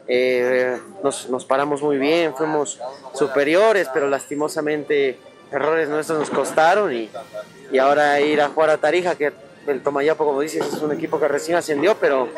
[0.08, 2.80] eh, nos, nos, paramos muy bien, fuimos
[3.14, 5.18] superiores, pero lastimosamente
[5.52, 7.08] errores nuestros nos costaron y,
[7.70, 9.32] y ahora ir a jugar a Tarija, que
[9.66, 12.28] el Tomayapo, como dices, es un equipo que recién ascendió, pero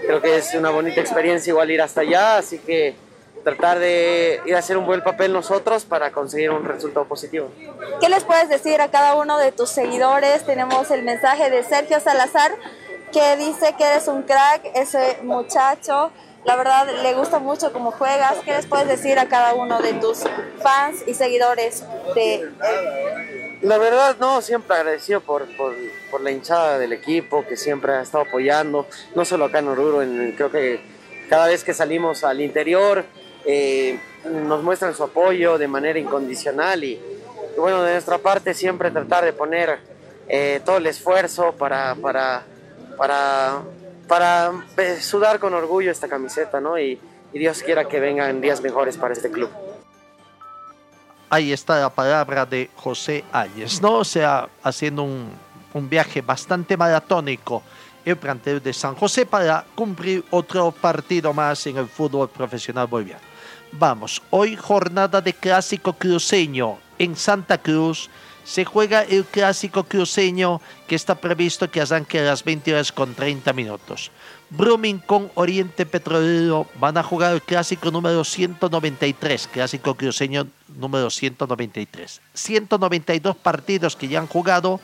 [0.00, 2.94] creo que es una bonita experiencia igual ir hasta allá, así que
[3.44, 7.50] tratar de ir a hacer un buen papel nosotros para conseguir un resultado positivo.
[8.00, 10.44] ¿Qué les puedes decir a cada uno de tus seguidores?
[10.44, 12.52] Tenemos el mensaje de Sergio Salazar
[13.12, 16.10] que dice que eres un crack, ese muchacho
[16.44, 18.38] la verdad, le gusta mucho cómo juegas.
[18.44, 20.20] ¿Qué les puedes decir a cada uno de tus
[20.62, 22.50] fans y seguidores de
[23.60, 25.74] La verdad, no, siempre agradecido por, por,
[26.10, 30.00] por, la hinchada del equipo que siempre ha estado apoyando, no solo acá en Oruro,
[30.00, 30.80] en, creo que
[31.28, 33.04] cada vez que salimos al interior
[33.48, 33.98] eh,
[34.30, 37.00] nos muestran su apoyo de manera incondicional y,
[37.56, 39.78] bueno, de nuestra parte siempre tratar de poner
[40.28, 42.44] eh, todo el esfuerzo para, para,
[42.98, 43.62] para
[44.08, 46.78] para eh, sudar con orgullo esta camiseta, ¿no?
[46.78, 46.98] Y,
[47.30, 49.50] Dios quiera que vengan días mejores para este club.
[51.28, 53.96] Ahí está la palabra de José Ayes, ¿no?
[53.98, 55.30] O sea, haciendo un,
[55.74, 57.62] un viaje bastante maratónico
[58.06, 63.27] el plantel de San José para cumplir otro partido más en el fútbol profesional boliviano.
[63.72, 68.08] Vamos, hoy jornada de clásico cruceño en Santa Cruz
[68.44, 73.14] se juega el clásico cruceño que está previsto que arranque a las 20 horas con
[73.14, 74.10] 30 minutos.
[74.48, 82.22] Brumming con Oriente Petrolero van a jugar el clásico número 193, clásico cruceño número 193.
[82.32, 84.80] 192 partidos que ya han jugado,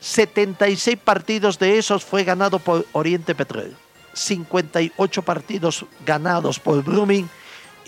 [0.00, 3.76] 76 partidos de esos fue ganado por Oriente Petrolero,
[4.12, 7.28] 58 partidos ganados por Brumming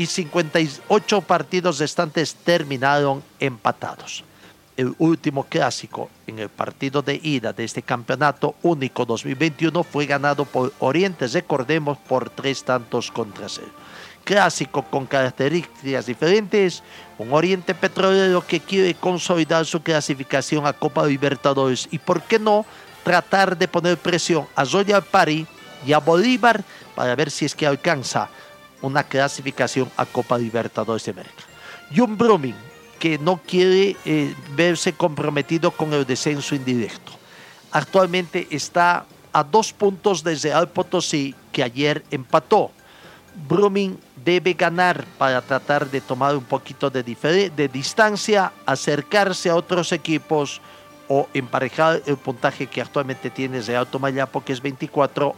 [0.00, 4.24] y 58 partidos restantes terminaron empatados
[4.80, 10.46] el último clásico en el partido de ida de este campeonato único 2021 fue ganado
[10.46, 13.68] por Oriente, recordemos, por tres tantos contra cero.
[14.24, 16.82] Clásico con características diferentes,
[17.18, 22.64] un Oriente Petrolero que quiere consolidar su clasificación a Copa Libertadores y, ¿por qué no?,
[23.04, 25.46] tratar de poner presión a Royal Party
[25.86, 28.30] y a Bolívar para ver si es que alcanza
[28.82, 31.44] una clasificación a Copa Libertadores de América.
[31.94, 32.54] John Brumming,
[32.98, 37.12] que no quiere eh, verse comprometido con el descenso indirecto.
[37.72, 42.70] Actualmente está a dos puntos desde Al Potosí, que ayer empató.
[43.48, 49.92] Brumming debe ganar para tratar de tomar un poquito de, de distancia, acercarse a otros
[49.92, 50.60] equipos
[51.08, 55.34] o emparejar el puntaje que actualmente tiene Real Tomayapo, que es 24,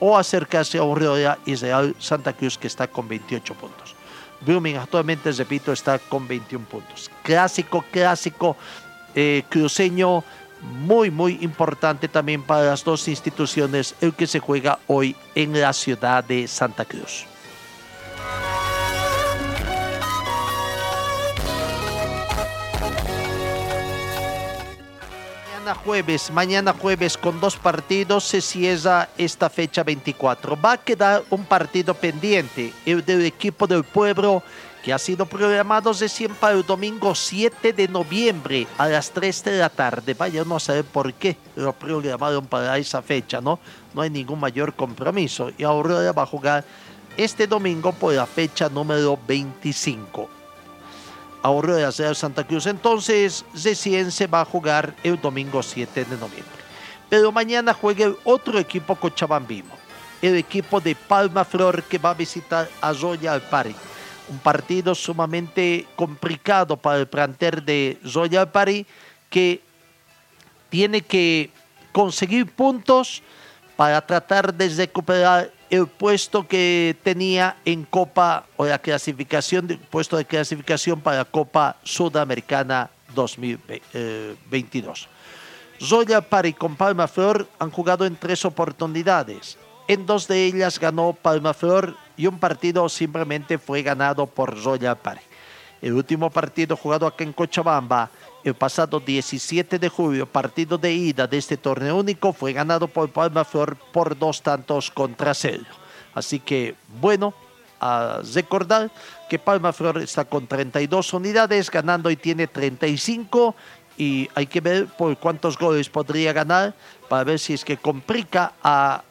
[0.00, 3.94] o acercarse a y Real Santa Cruz, que está con 28 puntos.
[4.40, 7.10] Brumming actualmente, repito, está con 21 puntos.
[7.22, 8.56] Clásico, clásico
[9.14, 10.22] eh, cruceño,
[10.60, 15.72] muy, muy importante también para las dos instituciones, el que se juega hoy en la
[15.72, 17.24] ciudad de Santa Cruz.
[25.66, 30.56] Mañana jueves, mañana jueves con dos partidos se cierra esta fecha 24.
[30.62, 34.44] Va a quedar un partido pendiente, el del equipo del pueblo
[34.84, 39.58] que ha sido programado recién para el domingo 7 de noviembre a las 3 de
[39.58, 40.14] la tarde.
[40.14, 43.58] Vaya no saber por qué lo programaron para esa fecha, ¿no?
[43.92, 45.50] No hay ningún mayor compromiso.
[45.58, 46.64] Y ahora va a jugar
[47.16, 50.35] este domingo por la fecha número 25.
[51.46, 52.66] Aurora Real Santa Cruz.
[52.66, 56.56] Entonces, recién se va a jugar el domingo 7 de noviembre.
[57.08, 59.70] Pero mañana juega otro equipo cochabambino,
[60.20, 63.74] el equipo de Palma Flor que va a visitar a Royal Party
[64.28, 68.84] un partido sumamente complicado para el planter de Royal Party
[69.30, 69.60] que
[70.68, 71.50] tiene que
[71.92, 73.22] conseguir puntos
[73.76, 80.24] para tratar de recuperar el puesto que tenía en Copa o la clasificación, puesto de
[80.24, 85.08] clasificación para Copa Sudamericana 2022.
[85.90, 89.58] Royal Party con Palma Flor han jugado en tres oportunidades.
[89.88, 94.96] En dos de ellas ganó Palma Flor y un partido simplemente fue ganado por Royal
[94.96, 95.22] Party.
[95.82, 98.10] El último partido jugado aquí en Cochabamba
[98.46, 103.10] el pasado 17 de julio, partido de ida de este torneo único, fue ganado por
[103.10, 105.64] Palma Flor por dos tantos contra cero.
[106.14, 107.34] Así que, bueno,
[107.80, 108.90] a recordar
[109.28, 113.56] que Palma Flor está con 32 unidades, ganando y tiene 35.
[113.98, 116.72] Y hay que ver por cuántos goles podría ganar
[117.08, 119.02] para ver si es que complica a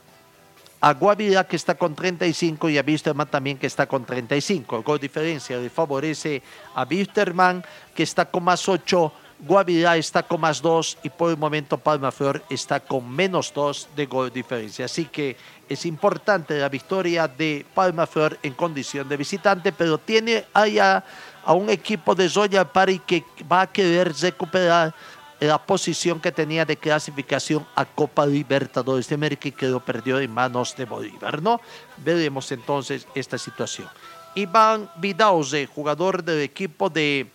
[0.85, 4.77] a Guavirá que está con 35 y a Wisterman también que está con 35.
[4.77, 6.43] El gol diferencia le favorece
[6.75, 7.65] a Wisterman
[7.95, 12.11] que está con más 8, Guavirá está con más 2 y por el momento Palma
[12.11, 14.85] Flor está con menos 2 de gol diferencia.
[14.85, 15.35] Así que
[15.67, 21.03] es importante la victoria de Palma Flor en condición de visitante, pero tiene allá
[21.43, 24.93] a un equipo de Royal Party que va a querer recuperar
[25.39, 30.19] la posición que tenía de clasificación a Copa Libertadores de América y que lo perdió
[30.19, 31.59] en manos de Bolívar, ¿no?
[31.97, 33.89] Veremos entonces esta situación.
[34.33, 37.27] Iván Vidauze, jugador del equipo de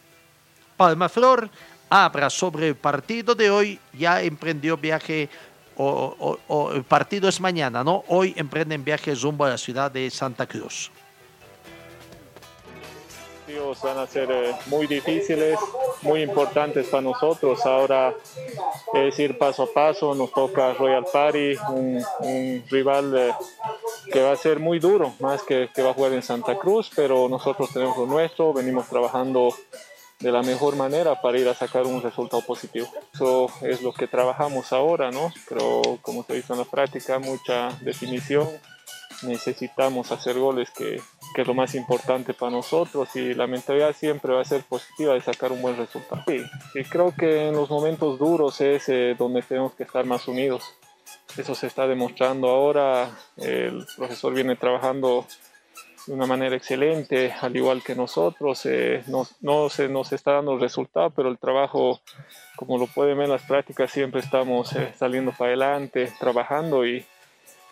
[0.76, 1.50] Palma Flor,
[1.90, 5.28] habla sobre el partido de hoy, ya emprendió viaje,
[5.76, 8.04] o, o el partido es mañana, ¿no?
[8.08, 10.90] Hoy emprenden viaje rumbo a la ciudad de Santa Cruz
[13.82, 15.58] van a ser eh, muy difíciles,
[16.02, 17.64] muy importantes para nosotros.
[17.66, 18.14] Ahora
[18.94, 23.34] es ir paso a paso, nos toca Royal Party, un, rival eh,
[24.12, 26.90] que va a ser muy duro, más que, que va a jugar en Santa Cruz,
[26.94, 29.54] pero nosotros tenemos lo nuestro, venimos trabajando
[30.20, 32.86] de la mejor manera para ir a sacar un resultado positivo.
[33.12, 35.32] Eso es lo que trabajamos ahora, ¿no?
[35.48, 38.46] Pero como se dice en la práctica, mucha definición,
[39.22, 41.00] necesitamos hacer goles que,
[41.34, 45.14] que, es lo más importante para nosotros y la mentalidad siempre va a ser positiva
[45.14, 46.22] de sacar un buen resultado.
[46.26, 46.42] Sí,
[46.74, 50.64] y creo que en los momentos duros es eh, donde tenemos que estar más unidos.
[51.36, 55.26] Eso se está demostrando ahora, el profesor viene trabajando
[56.06, 58.64] de una manera excelente, al igual que nosotros.
[58.66, 62.00] Eh, no, no se nos está dando resultado, pero el trabajo,
[62.56, 67.04] como lo pueden ver en las prácticas, siempre estamos eh, saliendo para adelante, trabajando y,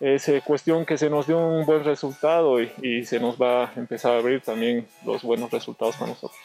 [0.00, 3.72] es eh, cuestión que se nos dio un buen resultado y, se nos va a
[3.74, 6.40] empezar a abrir también los buenos resultados para nosotros.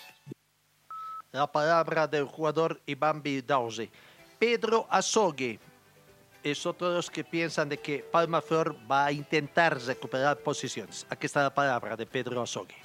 [1.32, 3.90] La palabra del jugador Iván Bildauze.
[4.40, 5.60] Pedro Azogue
[6.44, 11.06] es otro de los que piensan de que Palma Flor va a intentar recuperar posiciones.
[11.10, 12.76] Aquí está la palabra de Pedro Azogue.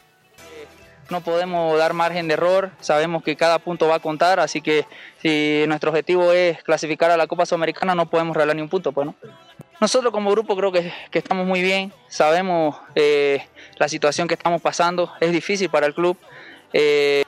[1.11, 4.85] No podemos dar margen de error, sabemos que cada punto va a contar, así que
[5.23, 8.93] si nuestro objetivo es clasificar a la Copa Sudamericana no podemos regalar ni un punto,
[8.93, 9.15] pues no.
[9.81, 13.47] Nosotros como grupo creo que, estamos muy bien, sabemos eh,
[13.77, 16.19] la situación que estamos pasando, es difícil para el club.
[16.75, 17.25] Eh,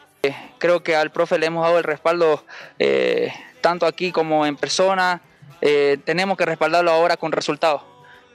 [0.59, 2.45] creo que al profe le hemos dado el respaldo
[2.79, 5.23] eh, tanto aquí como en persona.
[5.61, 7.83] Tenemos que respaldarlo ahora con resultados.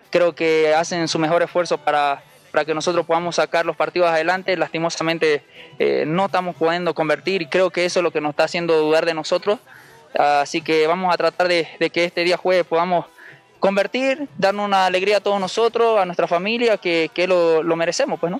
[0.09, 2.22] Creo que hacen su mejor esfuerzo para,
[2.55, 4.55] para que nosotros podamos sacar los partidos adelante.
[4.55, 5.43] Lastimosamente
[5.78, 8.78] eh, no estamos pudiendo convertir y creo que eso es lo que nos está haciendo
[8.78, 9.59] dudar de nosotros.
[10.18, 13.07] Así que vamos a tratar de, que este día jueves podamos
[13.59, 18.22] convertir, darnos una alegría a todos nosotros, a nuestra familia, que, que lo, lo, merecemos,
[18.22, 18.39] pues, ¿no?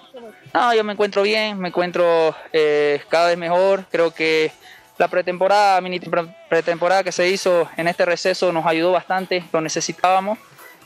[0.54, 4.54] No, yo me encuentro bien, me encuentro eh, cada vez mejor, creo que
[4.98, 6.00] la pretemporada, mini
[6.50, 10.40] pretemporada que se hizo en este receso nos ayudó bastante, lo necesitábamos,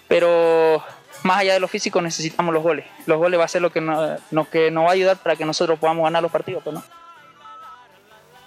[0.08, 0.84] pero
[1.24, 2.86] más allá de lo físico necesitamos los goles.
[3.06, 4.20] Los goles va a ser lo que nos,
[4.52, 6.84] que nos va a ayudar para que nosotros podamos ganar los partidos, pues, ¿no?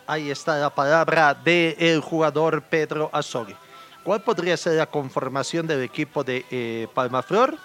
[0.07, 3.55] Ahí está la palabra del jugador Pedro Azogui.
[4.03, 7.57] ¿Cuál podría ser la conformación del equipo de eh, Palmaflor?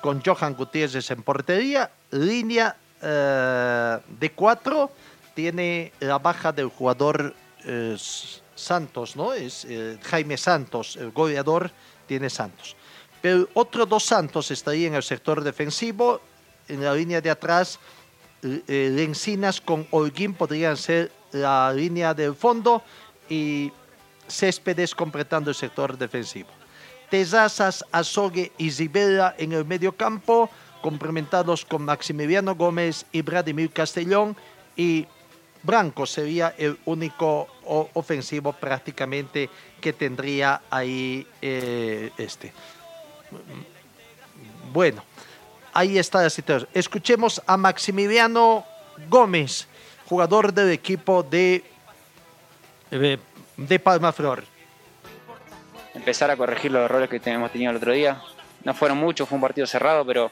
[0.00, 4.90] Con Johan Gutiérrez en portería, línea eh, de cuatro,
[5.34, 7.96] tiene la baja del jugador eh,
[8.54, 9.32] Santos, ¿no?
[9.32, 11.70] Es eh, Jaime Santos, el goleador,
[12.06, 12.76] tiene Santos.
[13.20, 16.20] Pero otros dos Santos estarían en el sector defensivo,
[16.68, 17.78] en la línea de atrás,
[18.42, 22.82] Lencinas con Holguín podrían ser la línea del fondo
[23.28, 23.70] y
[24.28, 26.48] Céspedes completando el sector defensivo.
[27.10, 30.48] Tezazas, Azogue y Zibela en el medio campo,
[30.80, 34.34] complementados con Maximiliano Gómez y Vladimir Castellón.
[34.76, 35.06] Y
[35.62, 37.48] Branco sería el único
[37.94, 39.48] ofensivo prácticamente
[39.80, 42.52] que tendría ahí eh, este.
[44.72, 45.04] Bueno,
[45.72, 46.68] ahí está la situación.
[46.74, 48.64] Escuchemos a Maximiliano
[49.08, 49.68] Gómez,
[50.06, 51.64] jugador del equipo de,
[52.90, 53.18] de
[53.56, 54.44] de Palma Flor.
[55.94, 58.20] Empezar a corregir los errores que hemos tenido el otro día.
[58.64, 60.30] No fueron muchos, fue un partido cerrado, pero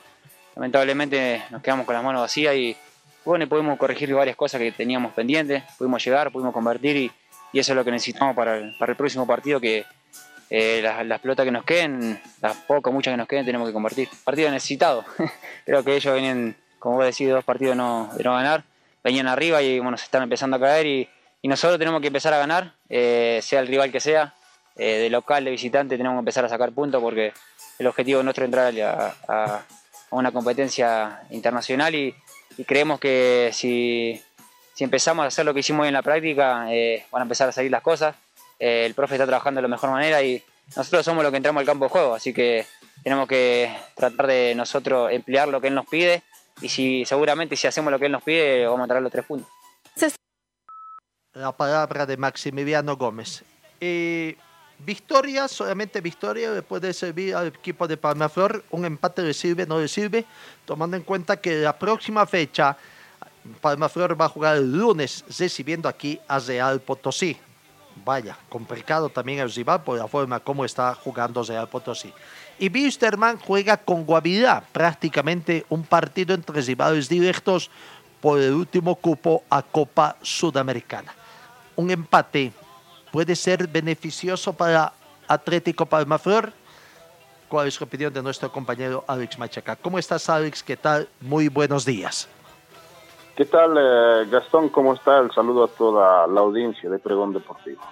[0.57, 2.77] lamentablemente nos quedamos con las manos vacías y
[3.25, 7.13] bueno, pudimos corregir varias cosas que teníamos pendientes, pudimos llegar, pudimos convertir y,
[7.53, 9.85] eso es lo que necesitamos para el, próximo partido, que
[10.51, 14.09] eh, las, pelotas que nos queden, las pocas, muchas que nos queden, tenemos que convertir.
[14.23, 15.05] Partido necesitado.
[15.67, 18.63] Creo que ellos venían, como vos decís, dos partidos no, de no ganar,
[19.03, 21.09] venían arriba y bueno, se están empezando a caer y
[21.43, 24.35] y nosotros tenemos que empezar a ganar, eh, sea el rival que sea,
[24.77, 27.33] eh, de local, de visitante, tenemos que empezar a sacar puntos porque
[27.79, 28.73] el objetivo nuestro es entrar
[29.29, 29.63] a,
[30.11, 32.15] una competencia internacional y,
[32.65, 34.21] creemos que si,
[34.75, 37.49] si, empezamos a hacer lo que hicimos hoy en la práctica, eh, van a empezar
[37.49, 38.15] a salir las cosas.
[38.59, 40.43] el profe está trabajando de la mejor manera y
[40.77, 42.67] nosotros somos los que entramos al campo de juego, así que
[43.03, 46.23] tenemos que tratar de nosotros emplear lo que él nos pide
[46.61, 49.25] y si seguramente si hacemos lo que él nos pide, vamos a traer los tres
[49.25, 49.51] puntos
[51.35, 53.45] la palabra de Maximiliano Gómez.
[53.81, 54.37] Eh,
[54.85, 58.65] victoria, solamente victoria le puede servir al equipo de Palmaflor.
[58.71, 60.25] Un empate le sirve, no le sirve,
[60.65, 62.77] tomando en cuenta que la próxima fecha
[63.61, 67.37] Palmaflor va a jugar el lunes recibiendo aquí a Real Potosí.
[68.05, 72.13] Vaya, complicado también el rival por la forma como está jugando Real Potosí.
[72.59, 77.71] Y Wisterman juega con Guavirá, prácticamente un partido entre rivales directos
[78.21, 81.15] por el último cupo a Copa Sudamericana
[81.81, 82.53] un empate
[83.11, 84.93] puede ser beneficioso para
[85.29, 86.53] Atlético Palmaflor?
[87.49, 89.77] ¿Cuál es la opinión de nuestro compañero Alex Machaca?
[89.77, 90.63] ¿Cómo estás, Alex?
[90.63, 91.09] ¿Qué tal?
[91.21, 92.29] Muy buenos días.
[93.37, 94.69] ¿Qué tal, eh, Gastón?
[94.69, 95.19] ¿Cómo está?
[95.19, 97.83] El saludo a toda la audiencia de Pregón Deportivo.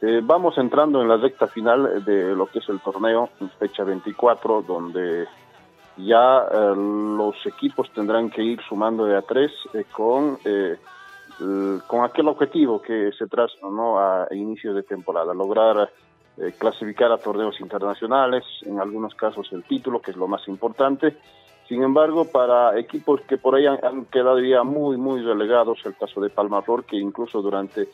[0.00, 4.62] Eh, vamos entrando en la recta final de lo que es el torneo, fecha 24,
[4.62, 5.26] donde
[5.96, 10.38] ya eh, los equipos tendrán que ir sumando de a tres eh, con
[12.04, 13.26] aquel objetivo que se
[13.62, 13.98] ¿no?
[13.98, 15.90] a inicio de temporada, lograr
[16.36, 21.16] eh, clasificar a torneos internacionales, en algunos casos el título, que es lo más importante.
[21.68, 26.20] Sin embargo, para equipos que por ahí han, quedado ya muy, muy relegados, el caso
[26.20, 27.88] de Palmaror, que incluso durante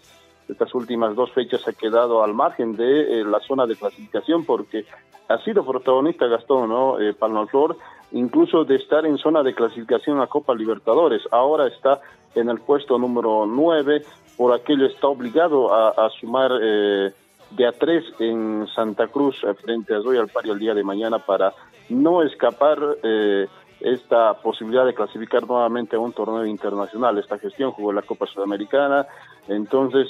[0.48, 4.86] estas últimas dos fechas ha quedado al margen de eh, la zona de clasificación, porque
[5.28, 6.98] ha sido protagonista Gastón, ¿no?
[6.98, 7.76] Eh, Palmaror,
[8.12, 11.20] incluso de estar en zona de clasificación a Copa Libertadores.
[11.30, 12.00] Ahora está
[12.34, 14.02] en el puesto número 9,
[14.36, 17.12] por aquello está obligado a, sumar eh,
[17.50, 21.18] de a 3 en Santa Cruz eh, frente a Royal Party el día de mañana
[21.18, 21.52] para
[21.90, 23.48] no escapar eh,
[23.80, 27.18] esta posibilidad de clasificar nuevamente a un torneo internacional.
[27.18, 29.06] Esta gestión jugó la Copa Sudamericana,
[29.46, 30.08] entonces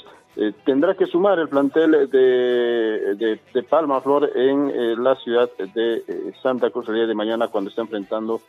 [0.63, 6.69] tendrá que sumar el plantel de, de, de Palma Flor en la ciudad de Santa
[6.69, 8.39] Cruz el día de mañana cuando está enfrentando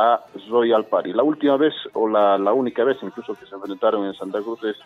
[0.00, 1.12] a Royal Party.
[1.12, 4.64] La última vez, o la, la única vez incluso que se enfrentaron en Santa Cruz
[4.64, 4.76] es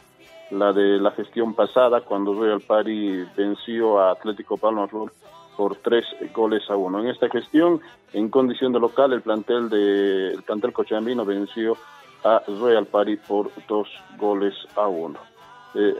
[0.51, 4.89] la de la gestión pasada, cuando Royal Party venció a Atlético Palma
[5.57, 6.05] por tres
[6.35, 6.99] goles a uno.
[7.01, 7.81] En esta gestión,
[8.13, 11.77] en condición de local, el plantel de el plantel cochabambino venció
[12.25, 13.89] a Royal Party por dos
[14.19, 15.21] goles a uno.
[15.77, 15.95] Eh,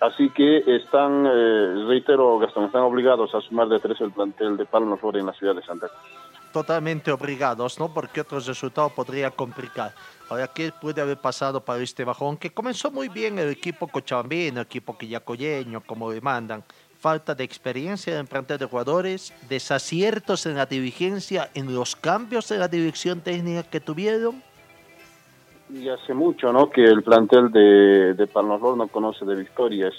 [0.00, 4.66] así que están, eh, reitero, Gastón, están obligados a sumar de tres el plantel de
[4.66, 6.26] Palma Flor en la ciudad de Santa Cruz.
[6.56, 7.92] Totalmente obligados, ¿no?
[7.92, 9.92] Porque otros resultados podría complicar.
[10.30, 12.38] Ahora, ¿qué puede haber pasado para este bajón?
[12.38, 16.64] Que comenzó muy bien el equipo cochabambino, el equipo quillacoyeño, como demandan.
[16.98, 22.60] Falta de experiencia en plantel de jugadores, desaciertos en la dirigencia, en los cambios en
[22.60, 24.42] la dirección técnica que tuvieron.
[25.68, 26.70] Y hace mucho, ¿no?
[26.70, 29.92] Que el plantel de, de no conoce de victorias.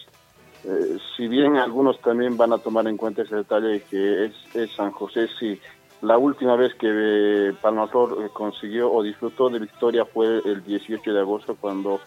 [0.64, 4.34] Eh, si bien algunos también van a tomar en cuenta ese detalle de que es,
[4.56, 5.62] es San José, sí,
[6.02, 11.12] la última vez que eh, Palmaflor eh, consiguió o disfrutó de victoria fue el 18
[11.12, 12.00] de agosto cuando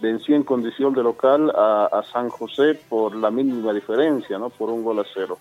[0.00, 4.50] venció en condición de local a, San José por la mínima diferencia, ¿no?
[4.50, 5.38] Por un gol a cero.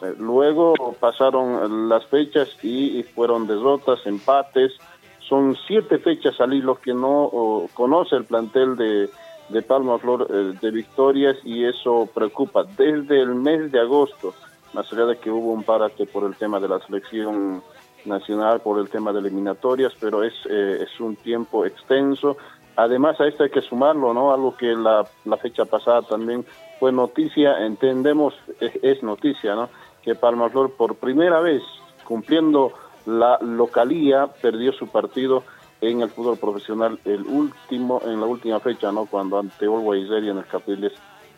[0.00, 4.72] Eh, luego pasaron las fechas y, fueron derrotas, empates.
[5.18, 9.10] Son siete fechas al hilo que no conoce el plantel de,
[9.48, 12.64] de Palma Flor de victorias y eso preocupa.
[12.64, 14.34] Desde el mes de agosto,
[14.72, 17.62] más allá de que hubo un parate por el tema de la selección
[18.04, 22.36] nacional, por el tema de eliminatorias, pero es, eh, es un tiempo extenso.
[22.76, 24.32] Además a esto hay que sumarlo, ¿no?
[24.32, 26.46] Algo que la, la fecha pasada también
[26.78, 29.68] fue noticia, entendemos, es, noticia, ¿no?
[30.02, 31.62] Que Palma Flor por primera vez,
[32.04, 32.72] cumpliendo
[33.04, 35.42] la localía, perdió su partido
[35.80, 40.36] en el fútbol profesional el último en la última fecha no cuando ante Always en
[40.36, 40.92] el Capriles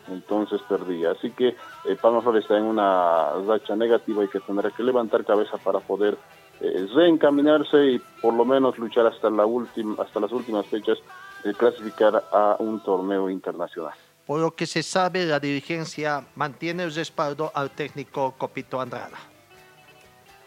[0.07, 4.69] entonces perdía así que eh, Palma Flor está en una racha negativa y que tendrá
[4.71, 6.17] que levantar cabeza para poder
[6.61, 10.97] eh, reencaminarse y por lo menos luchar hasta la última hasta las últimas fechas
[11.43, 13.93] de clasificar a un torneo internacional
[14.25, 19.17] Por lo que se sabe, la dirigencia mantiene el respaldo al técnico Copito Andrada.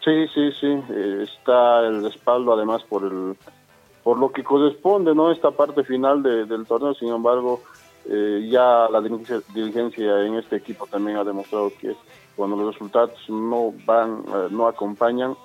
[0.03, 3.35] Sí, sí, sí, eh, está el respaldo además por el
[4.07, 5.33] por lo que corresponde, ¿no?
[5.33, 7.61] Esta parte final de, del torneo, sin embargo,
[8.09, 11.95] eh, ya la dirigencia, en este equipo también ha demostrado que
[12.35, 15.35] cuando los resultados no van, eh, no acompañan,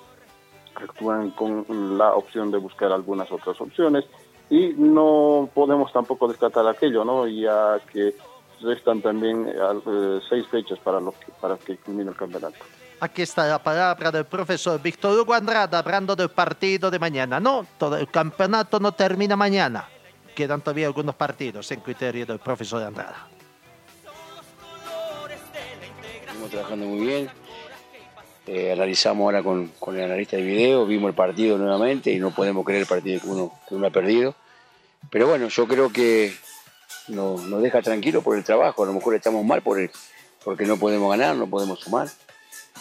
[0.75, 4.05] actúan con la opción de buscar algunas otras opciones
[4.49, 7.27] y no podemos tampoco descartar aquello, ¿no?
[7.27, 8.15] Ya que
[8.61, 12.57] restan también eh, seis fechas para, lo que, para que culmine el campeonato.
[13.01, 17.41] Aquí está la palabra del profesor Víctor Hugo Andrada hablando del partido de mañana.
[17.41, 19.89] No, todo el campeonato no termina mañana.
[20.35, 23.28] Quedan todavía algunos partidos en criterio del profesor Andrada.
[26.20, 27.30] Estamos trabajando muy bien.
[28.47, 32.33] Eh, analizamos ahora con, con, el analista de video, vimos el partido nuevamente y no
[32.33, 34.35] podemos creer el partido que uno, que uno ha perdido.
[35.11, 36.35] Pero bueno, yo creo que
[37.09, 38.83] nos, nos deja tranquilo por el trabajo.
[38.83, 39.91] A lo mejor estamos mal por el,
[40.45, 42.09] porque no podemos ganar, no podemos sumar.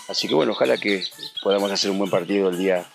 [0.08, 1.04] Así que bueno, ojalá que
[1.44, 2.86] podamos hacer un buen partido el día,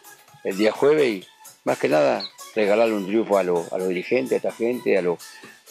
[0.42, 1.26] el día jueves y
[1.64, 2.24] más que nada
[2.56, 5.18] regalarle un triunfo a, lo, a los dirigentes, a esta gente, a los,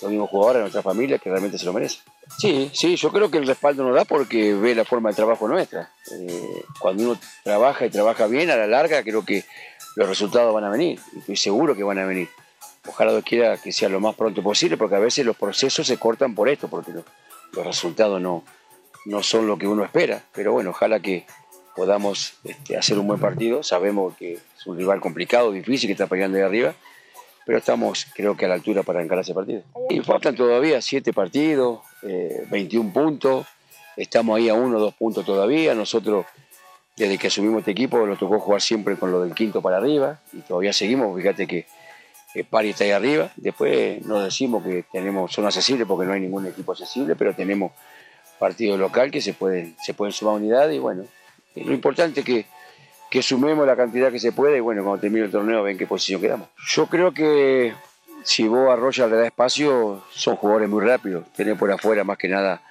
[0.01, 1.99] los mismos jugadores, a nuestra familia que realmente se lo merece.
[2.38, 5.47] Sí, sí, yo creo que el respaldo nos da porque ve la forma de trabajo
[5.47, 5.91] nuestra.
[6.11, 9.43] Eh, cuando uno trabaja y trabaja bien, a la larga creo que
[9.95, 10.99] los resultados van a venir.
[11.17, 12.29] Estoy seguro que van a venir.
[12.88, 15.97] Ojalá Dios quiera que sea lo más pronto posible, porque a veces los procesos se
[15.97, 17.03] cortan por esto, porque los,
[17.53, 18.43] los resultados no,
[19.05, 20.21] no son lo que uno espera.
[20.33, 21.25] Pero bueno, ojalá que
[21.76, 23.61] podamos este, hacer un buen partido.
[23.63, 26.73] Sabemos que es un rival complicado, difícil, que está peleando ahí arriba,
[27.45, 29.61] pero estamos creo que a la altura para encarar ese partido.
[29.89, 33.45] Y faltan todavía siete partidos, eh, 21 puntos,
[33.97, 35.76] estamos ahí a uno o dos puntos todavía.
[35.76, 36.26] Nosotros,
[36.95, 40.21] desde que asumimos este equipo, nos tocó jugar siempre con lo del quinto para arriba
[40.34, 41.15] y todavía seguimos.
[41.17, 41.67] Fíjate que
[42.34, 43.32] el Pari está ahí arriba.
[43.36, 47.71] Después nos decimos que tenemos son accesibles porque no hay ningún equipo accesible, pero tenemos
[48.39, 51.05] partido local que se pueden, se pueden sumar unidades y bueno,
[51.56, 52.45] lo importante es que,
[53.22, 56.20] sumemos la cantidad que se puede y bueno, cuando termine el torneo ven qué posición
[56.20, 56.49] quedamos.
[56.68, 57.74] Yo creo que
[58.24, 61.32] si vos a Roger le da espacio, son jugadores muy rápidos.
[61.34, 62.62] Tener por afuera más que nada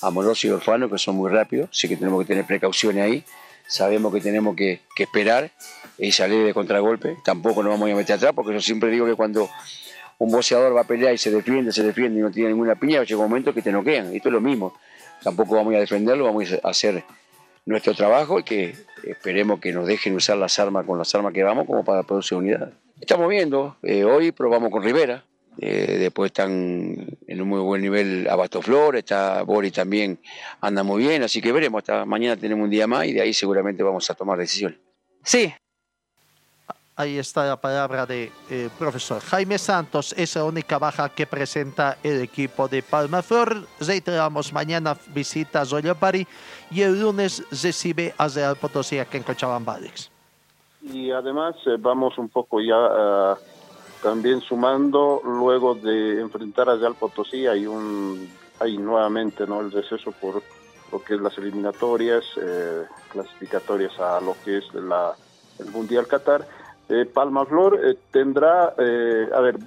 [0.00, 3.24] a Moroso y Orfano, que son muy rápidos, así que tenemos que tener precauciones ahí.
[3.66, 5.50] Sabemos que tenemos que, que esperar
[5.98, 7.16] y salir de contragolpe.
[7.24, 9.48] Tampoco nos vamos a meter atrás, porque yo siempre digo que cuando
[10.18, 13.02] un boxeador va a pelear y se defiende, se defiende y no tiene ninguna piña,
[13.02, 14.14] llega un momento que te noquean.
[14.14, 14.74] Esto es lo mismo.
[15.22, 17.02] Tampoco vamos a defenderlo, vamos a hacer
[17.66, 21.42] nuestro trabajo y que esperemos que nos dejen usar las armas con las armas que
[21.42, 22.72] vamos como para producir unidad.
[23.00, 25.24] Estamos viendo, eh, hoy probamos con Rivera,
[25.58, 30.18] eh, después están en un muy buen nivel Abasto Flor, está Boris también
[30.60, 33.34] anda muy bien, así que veremos, hasta mañana tenemos un día más y de ahí
[33.34, 34.78] seguramente vamos a tomar decisiones.
[35.22, 35.52] Sí.
[36.96, 41.96] Ahí está la palabra de, eh, profesor Jaime Santos, es la única baja que presenta
[42.02, 43.66] el equipo de Palma Flor.
[43.80, 46.26] Reiteramos, mañana visita Zoyopari
[46.70, 50.10] y el lunes recibe a Real Potosí aquí en Cochabamba, Alex.
[50.82, 53.36] Y además eh, vamos un poco ya uh,
[54.02, 59.60] también sumando, luego de enfrentar a Real Potosí, hay, un, hay nuevamente ¿no?
[59.60, 60.42] el receso por
[60.90, 65.14] lo que es las eliminatorias, eh, clasificatorias a lo que es la
[65.60, 66.46] el Mundial Qatar.
[66.88, 69.58] Eh, Palmaflor eh, tendrá, eh, a ver,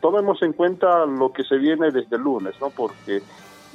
[0.00, 2.70] tomemos en cuenta lo que se viene desde el lunes, ¿no?
[2.70, 3.22] Porque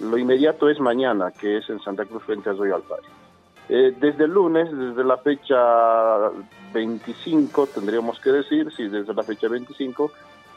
[0.02, 3.08] lo inmediato es mañana, que es en Santa Cruz frente a Royal Party.
[3.70, 5.58] Eh, desde el lunes, desde la fecha
[6.74, 10.12] 25, tendríamos que decir, sí, desde la fecha 25,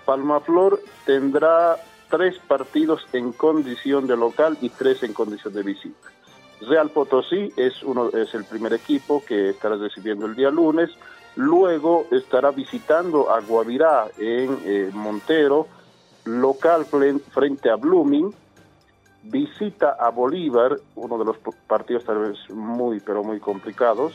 [0.06, 1.76] Palmaflor tendrá
[2.08, 6.08] tres partidos en condición de local y tres en condición de visita.
[6.68, 10.90] Real Potosí es, uno, es el primer equipo que estará recibiendo el día lunes,
[11.36, 15.66] luego estará visitando a Guavirá en eh, Montero,
[16.24, 18.32] local frente a Blooming,
[19.22, 24.12] visita a Bolívar, uno de los partidos tal vez muy, pero muy complicados.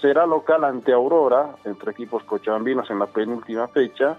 [0.00, 4.16] Será local ante Aurora, entre equipos cochabambinos en la penúltima fecha.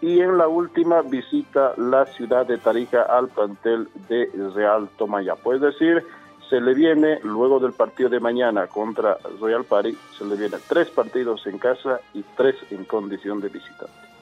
[0.00, 5.34] Y en la última visita la ciudad de Tarija al plantel de Real Tomaya.
[5.34, 6.04] Puede decir,
[6.50, 10.90] se le viene, luego del partido de mañana contra Royal Party, se le vienen tres
[10.90, 14.13] partidos en casa y tres en condición de visitante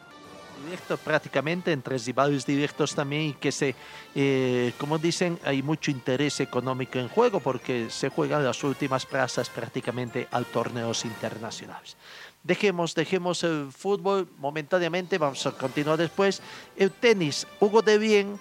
[0.64, 3.74] directo prácticamente, entre rivales directos también y que se,
[4.14, 9.48] eh, como dicen, hay mucho interés económico en juego porque se juegan las últimas plazas
[9.50, 11.96] prácticamente a torneos internacionales.
[12.42, 16.42] Dejemos, dejemos el fútbol momentáneamente, vamos a continuar después.
[16.76, 18.38] El tenis, Hugo de Bien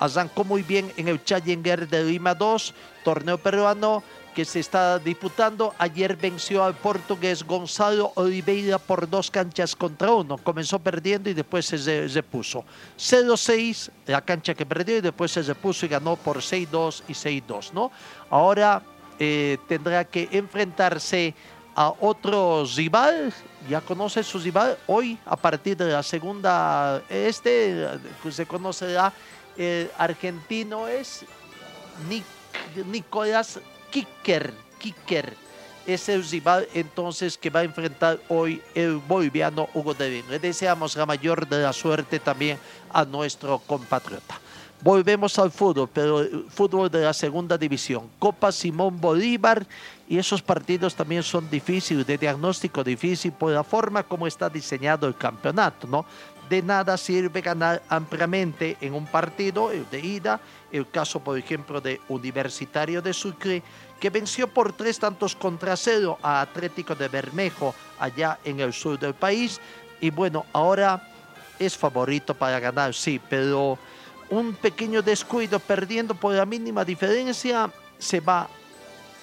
[0.00, 4.02] arrancó muy bien en el Challenger de Lima 2, torneo peruano
[4.34, 5.74] que se está disputando.
[5.78, 10.38] Ayer venció al portugués Gonzalo Oliveira por dos canchas contra uno.
[10.38, 12.64] Comenzó perdiendo y después se repuso.
[12.96, 17.72] 0-6, la cancha que perdió y después se repuso y ganó por 6-2 y 6-2,
[17.72, 17.90] ¿no?
[18.30, 18.82] Ahora
[19.18, 21.34] eh, tendrá que enfrentarse
[21.74, 23.32] a otro rival,
[23.68, 27.88] ya conoce su rival, hoy a partir de la segunda, este
[28.30, 29.12] se conocerá,
[29.56, 31.24] el argentino es
[32.84, 33.60] Nicolás
[33.90, 35.48] Kicker, Kicker
[35.88, 40.24] es el rival entonces que va a enfrentar hoy el boliviano Hugo Devin.
[40.28, 42.58] Le deseamos la mayor de la suerte también
[42.92, 44.38] a nuestro compatriota.
[44.82, 48.08] Volvemos al fútbol, pero el fútbol de la segunda división.
[48.18, 49.66] Copa Simón Bolívar
[50.06, 55.08] y esos partidos también son difíciles, de diagnóstico difícil por la forma como está diseñado
[55.08, 56.04] el campeonato, ¿no?
[56.50, 60.40] De nada sirve ganar ampliamente en un partido de ida
[60.72, 63.62] el caso, por ejemplo, de Universitario de Sucre,
[63.98, 68.98] que venció por tres tantos contra cero a Atlético de Bermejo, allá en el sur
[68.98, 69.60] del país.
[70.00, 71.08] Y bueno, ahora
[71.58, 73.78] es favorito para ganar, sí, pero
[74.30, 78.48] un pequeño descuido, perdiendo por la mínima diferencia, se va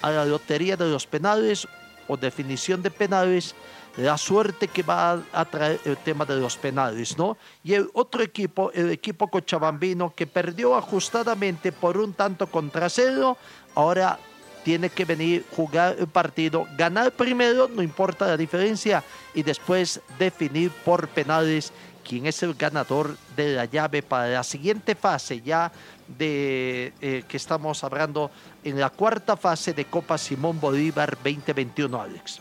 [0.02, 1.66] a la lotería de los penales
[2.08, 3.54] o definición de penales
[3.96, 7.36] la suerte que va a traer el tema de los penales, ¿no?
[7.64, 13.36] Y el otro equipo, el equipo cochabambino, que perdió ajustadamente por un tanto contra cero,
[13.74, 14.18] ahora
[14.64, 20.70] tiene que venir, jugar el partido, ganar primero, no importa la diferencia, y después definir
[20.84, 21.72] por penales
[22.06, 25.72] quién es el ganador de la llave para la siguiente fase ya
[26.18, 28.30] de eh, que estamos hablando
[28.62, 32.40] en la cuarta fase de Copa Simón Bolívar 2021, Alex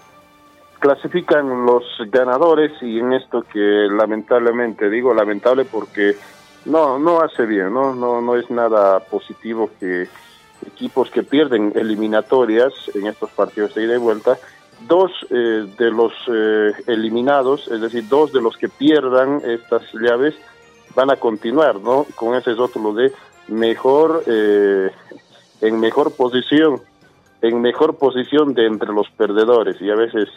[0.79, 6.15] clasifican los ganadores y en esto que lamentablemente digo lamentable porque
[6.65, 10.07] no no hace bien no no no es nada positivo que
[10.65, 14.37] equipos que pierden eliminatorias en estos partidos de ida y vuelta
[14.87, 20.35] dos eh, de los eh, eliminados es decir dos de los que pierdan estas llaves
[20.95, 23.11] van a continuar no con ese rótulo de
[23.47, 24.91] mejor eh,
[25.61, 26.81] en mejor posición
[27.41, 30.29] en mejor posición de entre los perdedores y a veces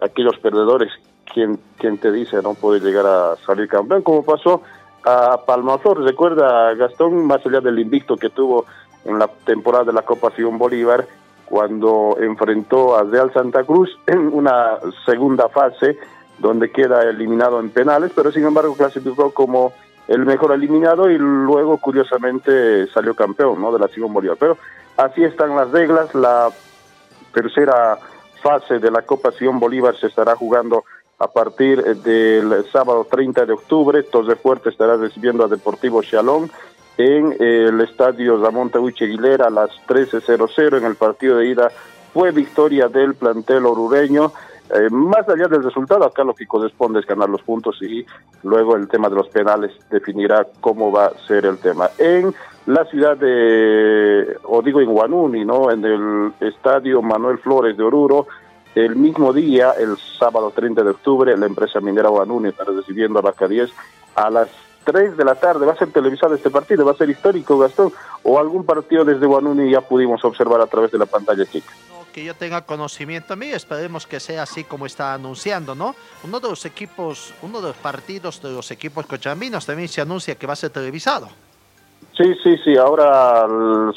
[0.00, 0.92] aquí los perdedores,
[1.32, 4.62] quien, quien te dice no puede llegar a salir campeón, como pasó
[5.04, 8.66] a Palmaflor, recuerda Gastón, más allá del invicto que tuvo
[9.04, 11.06] en la temporada de la Copa Sion Bolívar,
[11.46, 15.96] cuando enfrentó a Real Santa Cruz en una segunda fase,
[16.38, 19.72] donde queda eliminado en penales, pero sin embargo clasificó como
[20.08, 23.72] el mejor eliminado y luego curiosamente salió campeón ¿no?
[23.72, 24.36] de la Sion Bolívar.
[24.38, 24.58] Pero
[24.96, 26.50] así están las reglas, la
[27.32, 27.98] tercera
[28.42, 30.84] fase de la Copa Sion Bolívar se estará jugando
[31.18, 34.02] a partir del sábado 30 de octubre.
[34.02, 36.50] Torre Fuerte estará recibiendo a Deportivo Chalón
[36.98, 41.70] en el estadio Ramón Tahuiche Aguilera a las 13.00 en el partido de ida.
[42.12, 44.32] Fue victoria del plantel orureño.
[44.74, 48.04] Eh, más allá del resultado, acá lo que corresponde es ganar los puntos y
[48.42, 51.90] luego el tema de los penales definirá cómo va a ser el tema.
[51.98, 52.34] En
[52.66, 55.70] la ciudad de, o digo en Guanuni, ¿no?
[55.70, 58.26] En el estadio Manuel Flores de Oruro,
[58.74, 63.22] el mismo día, el sábado 30 de octubre, la empresa minera Guanuni estará recibiendo a
[63.22, 63.70] la 10
[64.16, 64.48] a las
[64.84, 65.64] 3 de la tarde.
[65.64, 67.92] Va a ser televisado este partido, va a ser histórico, Gastón,
[68.24, 71.72] o algún partido desde Guanuni ya pudimos observar a través de la pantalla chica
[72.16, 75.94] que yo tenga conocimiento a mí, esperemos que sea así como está anunciando, ¿no?
[76.24, 80.34] Uno de los equipos, uno de los partidos de los equipos cochabambinos también se anuncia
[80.34, 81.28] que va a ser televisado.
[82.16, 82.74] Sí, sí, sí.
[82.78, 83.46] Ahora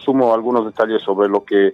[0.03, 1.67] sumo algunos detalles sobre lo que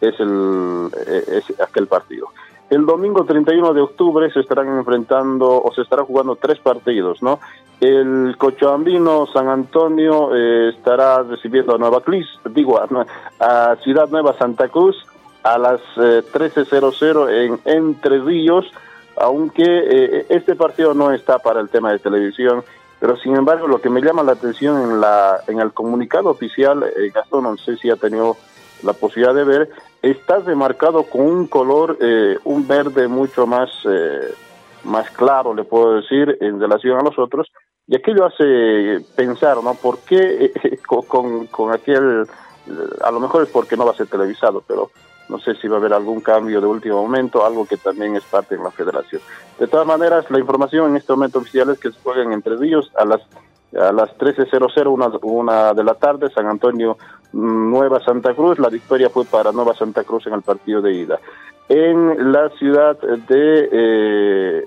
[0.00, 2.28] es, el, es aquel partido.
[2.70, 7.40] El domingo 31 de octubre se estarán enfrentando o se estará jugando tres partidos, ¿no?
[7.78, 12.80] El Cochabambino San Antonio eh, estará recibiendo a Nueva Clis, digo,
[13.38, 14.96] a Ciudad Nueva Santa Cruz
[15.42, 18.66] a las eh, 13.00 en Entre Ríos,
[19.16, 22.64] aunque eh, este partido no está para el tema de televisión,
[22.98, 26.82] pero sin embargo lo que me llama la atención en la en el comunicado oficial,
[26.84, 28.36] eh, Gastón, no sé si ha tenido
[28.82, 29.70] la posibilidad de ver,
[30.02, 34.34] está remarcado con un color, eh, un verde mucho más, eh,
[34.84, 37.50] más claro, le puedo decir, en relación a los otros,
[37.86, 39.74] y aquello hace pensar, ¿no?
[39.74, 42.26] ¿Por qué eh, con, con, aquel,
[42.66, 42.72] eh,
[43.02, 44.90] a lo mejor es porque no va a ser televisado, pero
[45.30, 48.24] no sé si va a haber algún cambio de último momento, algo que también es
[48.24, 49.22] parte de la federación.
[49.58, 52.90] De todas maneras, la información en este momento oficial es que se juegan entre ellos
[52.96, 53.20] a las
[53.72, 56.98] a las 13.00, una, una de la tarde, San Antonio
[57.32, 58.58] mm, Nueva Santa Cruz.
[58.58, 61.20] La victoria fue para Nueva Santa Cruz en el partido de ida.
[61.68, 63.68] En la ciudad de...
[63.70, 64.64] eh,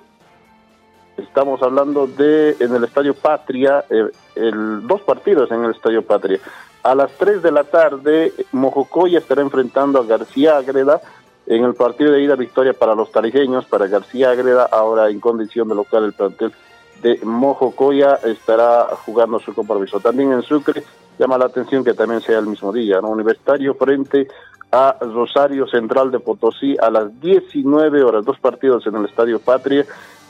[1.18, 6.40] estamos hablando de en el Estadio Patria, eh, el, dos partidos en el Estadio Patria.
[6.84, 11.02] A las 3 de la tarde, Mojocoya estará enfrentando a García Agreda
[11.46, 15.70] en el partido de ida victoria para los tarijeños, para García Agreda, ahora en condición
[15.70, 16.54] de local el plantel
[17.02, 20.00] de Mojocoya estará jugando su compromiso.
[20.00, 20.84] También en Sucre
[21.18, 23.10] llama la atención que también sea el mismo día, ¿no?
[23.10, 24.28] Universitario frente
[24.72, 29.86] a Rosario Central de Potosí a las 19 horas, dos partidos en el Estadio Patria.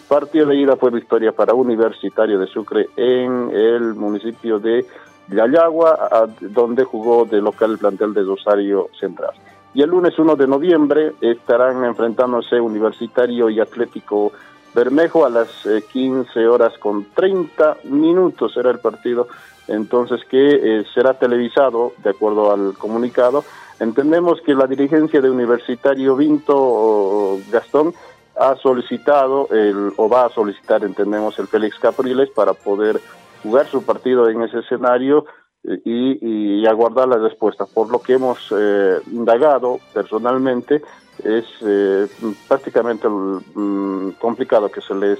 [0.07, 4.85] Partido de ida fue victoria para Universitario de Sucre en el municipio de
[5.29, 9.31] Yayagua, a- donde jugó de local el plantel de Rosario Central.
[9.73, 14.31] Y el lunes 1 de noviembre estarán enfrentándose Universitario y Atlético
[14.75, 19.27] Bermejo a las eh, 15 horas con 30 minutos será el partido,
[19.67, 23.43] entonces que eh, será televisado de acuerdo al comunicado.
[23.79, 27.93] Entendemos que la dirigencia de Universitario Vinto Gastón
[28.39, 32.99] ha solicitado el, o va a solicitar, entendemos, el Félix Capriles para poder
[33.43, 35.25] jugar su partido en ese escenario
[35.63, 37.65] eh, y, y aguardar la respuesta.
[37.65, 40.81] Por lo que hemos eh, indagado personalmente,
[41.23, 42.07] es eh,
[42.47, 45.19] prácticamente mm, complicado que se les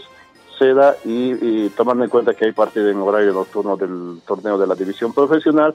[0.58, 4.76] ceda y, tomando en cuenta que hay partido en horario nocturno del torneo de la
[4.76, 5.74] división profesional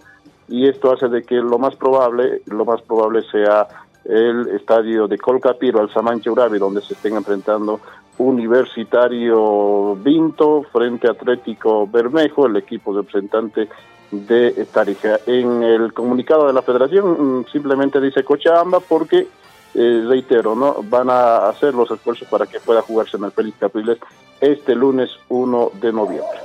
[0.48, 3.66] y esto hace de que lo más probable, lo más probable sea
[4.04, 7.80] el estadio de Colcapiro, al Samanche Urabi, donde se estén enfrentando
[8.18, 13.68] Universitario Vinto frente Atlético Bermejo, el equipo representante
[14.10, 15.20] de Tarija.
[15.26, 19.28] En el comunicado de la federación mm, simplemente dice Cochabamba porque,
[19.74, 23.58] eh, reitero, no van a hacer los esfuerzos para que pueda jugarse en el Félix
[23.58, 23.98] Capriles
[24.40, 26.38] este lunes 1 de noviembre.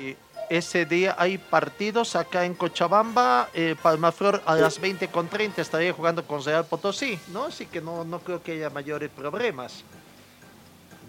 [0.00, 0.16] Y
[0.48, 6.42] ese día hay partidos acá en Cochabamba, eh, Palmaflor a las 20.30 estaría jugando con
[6.44, 7.44] Real Potosí, ¿no?
[7.44, 9.84] Así que no, no creo que haya mayores problemas.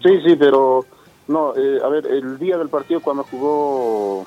[0.04, 0.84] Sí, sí, pero
[1.28, 4.26] no, eh, a ver, el día del partido cuando jugó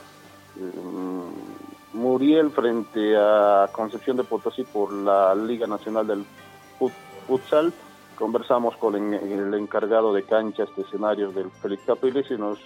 [0.56, 6.26] mm, Muriel frente a Concepción de Potosí por la Liga Nacional del
[6.80, 6.92] Fut-
[7.28, 7.72] Futsal,
[8.18, 12.58] conversamos con el, encargado de canchas, de escenarios del Félix Capriles y nos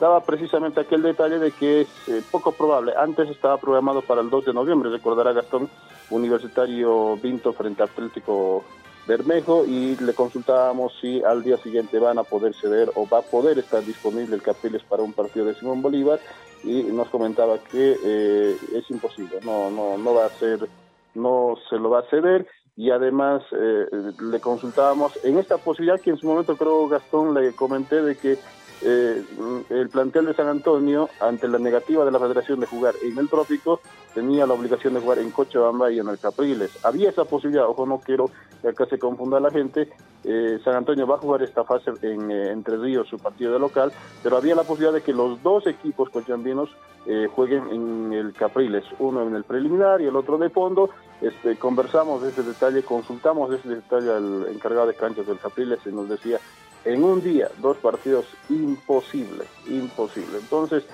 [0.00, 2.94] daba precisamente aquel detalle de que es eh, poco probable.
[2.98, 5.68] Antes estaba programado para el 2 de noviembre, recordará Gastón,
[6.10, 8.64] Universitario Vinto frente a Atlético
[9.06, 13.22] Bermejo y le consultábamos si al día siguiente van a poder ceder o va a
[13.22, 16.20] poder estar disponible el Capriles para un partido de Simón Bolívar.
[16.62, 20.68] Y nos comentaba que eh, es imposible, no, no, no va a ser,
[21.14, 22.46] no se lo va a ceder.
[22.76, 23.86] Y además eh,
[24.20, 28.38] le consultábamos en esta posibilidad que en su momento creo Gastón le comenté de que
[28.82, 29.22] eh,
[29.68, 33.28] el plantel de San Antonio, ante la negativa de la federación de jugar en el
[33.28, 33.80] trópico,
[34.14, 36.84] tenía la obligación de jugar en Cochabamba y en el Capriles.
[36.84, 38.30] Había esa posibilidad, ojo, no quiero
[38.62, 39.88] que acá se confunda la gente.
[40.24, 43.58] eh, San Antonio va a jugar esta fase en eh, Entre Ríos, su partido de
[43.58, 46.70] local, pero había la posibilidad de que los dos equipos cochabambinos
[47.06, 50.90] eh, jueguen en el Capriles, uno en el preliminar y el otro de fondo.
[51.20, 56.08] Este, conversamos ese detalle, consultamos ese detalle al encargado de canchas del Capriles y nos
[56.08, 56.38] decía
[56.84, 60.38] en un día, dos partidos, imposible, imposible.
[60.38, 60.84] Entonces,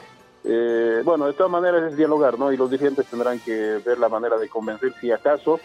[0.45, 2.53] eh, bueno, de todas maneras es dialogar, ¿no?
[2.53, 5.61] Y los dirigentes tendrán que ver la manera de convencer si acaso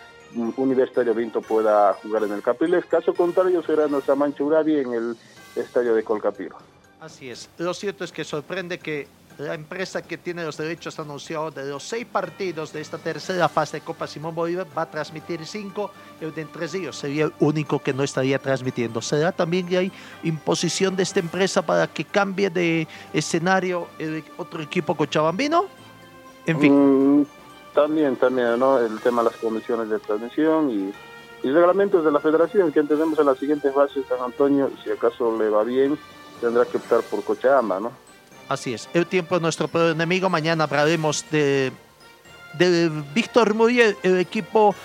[0.58, 2.86] Universitario Vinto pueda jugar en el Capriles.
[2.86, 5.18] Caso contrario, será en el Samancho Urabi en el
[5.56, 6.56] estadio de Colcapiro.
[7.00, 7.50] Así es.
[7.58, 9.08] Lo cierto es que sorprende que
[9.42, 13.78] la empresa que tiene los derechos anunciados de los seis partidos de esta tercera fase
[13.78, 17.80] de Copa Simón Bolívar va a transmitir cinco, el de entre ellos sería el único
[17.80, 19.02] que no estaría transmitiendo.
[19.02, 19.92] ¿Será también que hay
[20.24, 25.66] imposición de esta empresa para que cambie de escenario el otro equipo cochabambino?
[26.46, 27.22] En fin.
[27.22, 27.26] Mm,
[27.74, 28.80] también, también, ¿no?
[28.80, 30.94] El tema de las comisiones de transmisión y,
[31.44, 35.50] reglamentos de la federación que entendemos en las siguientes bases San Antonio, si acaso le
[35.50, 35.98] va bien,
[36.40, 37.92] tendrá que optar por Cochabamba, ¿no?
[38.52, 38.90] Así es.
[38.94, 40.30] El tiempo es nuestro peor enemigo.
[40.30, 41.72] Mañana hablaremos de,
[42.60, 44.76] de Víctor Muriel, el equipo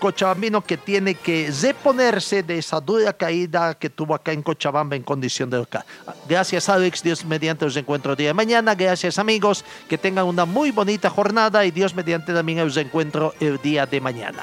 [0.00, 5.02] cochabambino que tiene que reponerse de esa dura caída que tuvo acá en Cochabamba en
[5.04, 5.84] condición de local.
[6.28, 8.74] Gracias Alex, Dios mediante los encuentro el día de mañana.
[8.74, 13.58] Gracias amigos, que tengan una muy bonita jornada y Dios mediante también los encuentro el
[13.62, 14.42] día de mañana.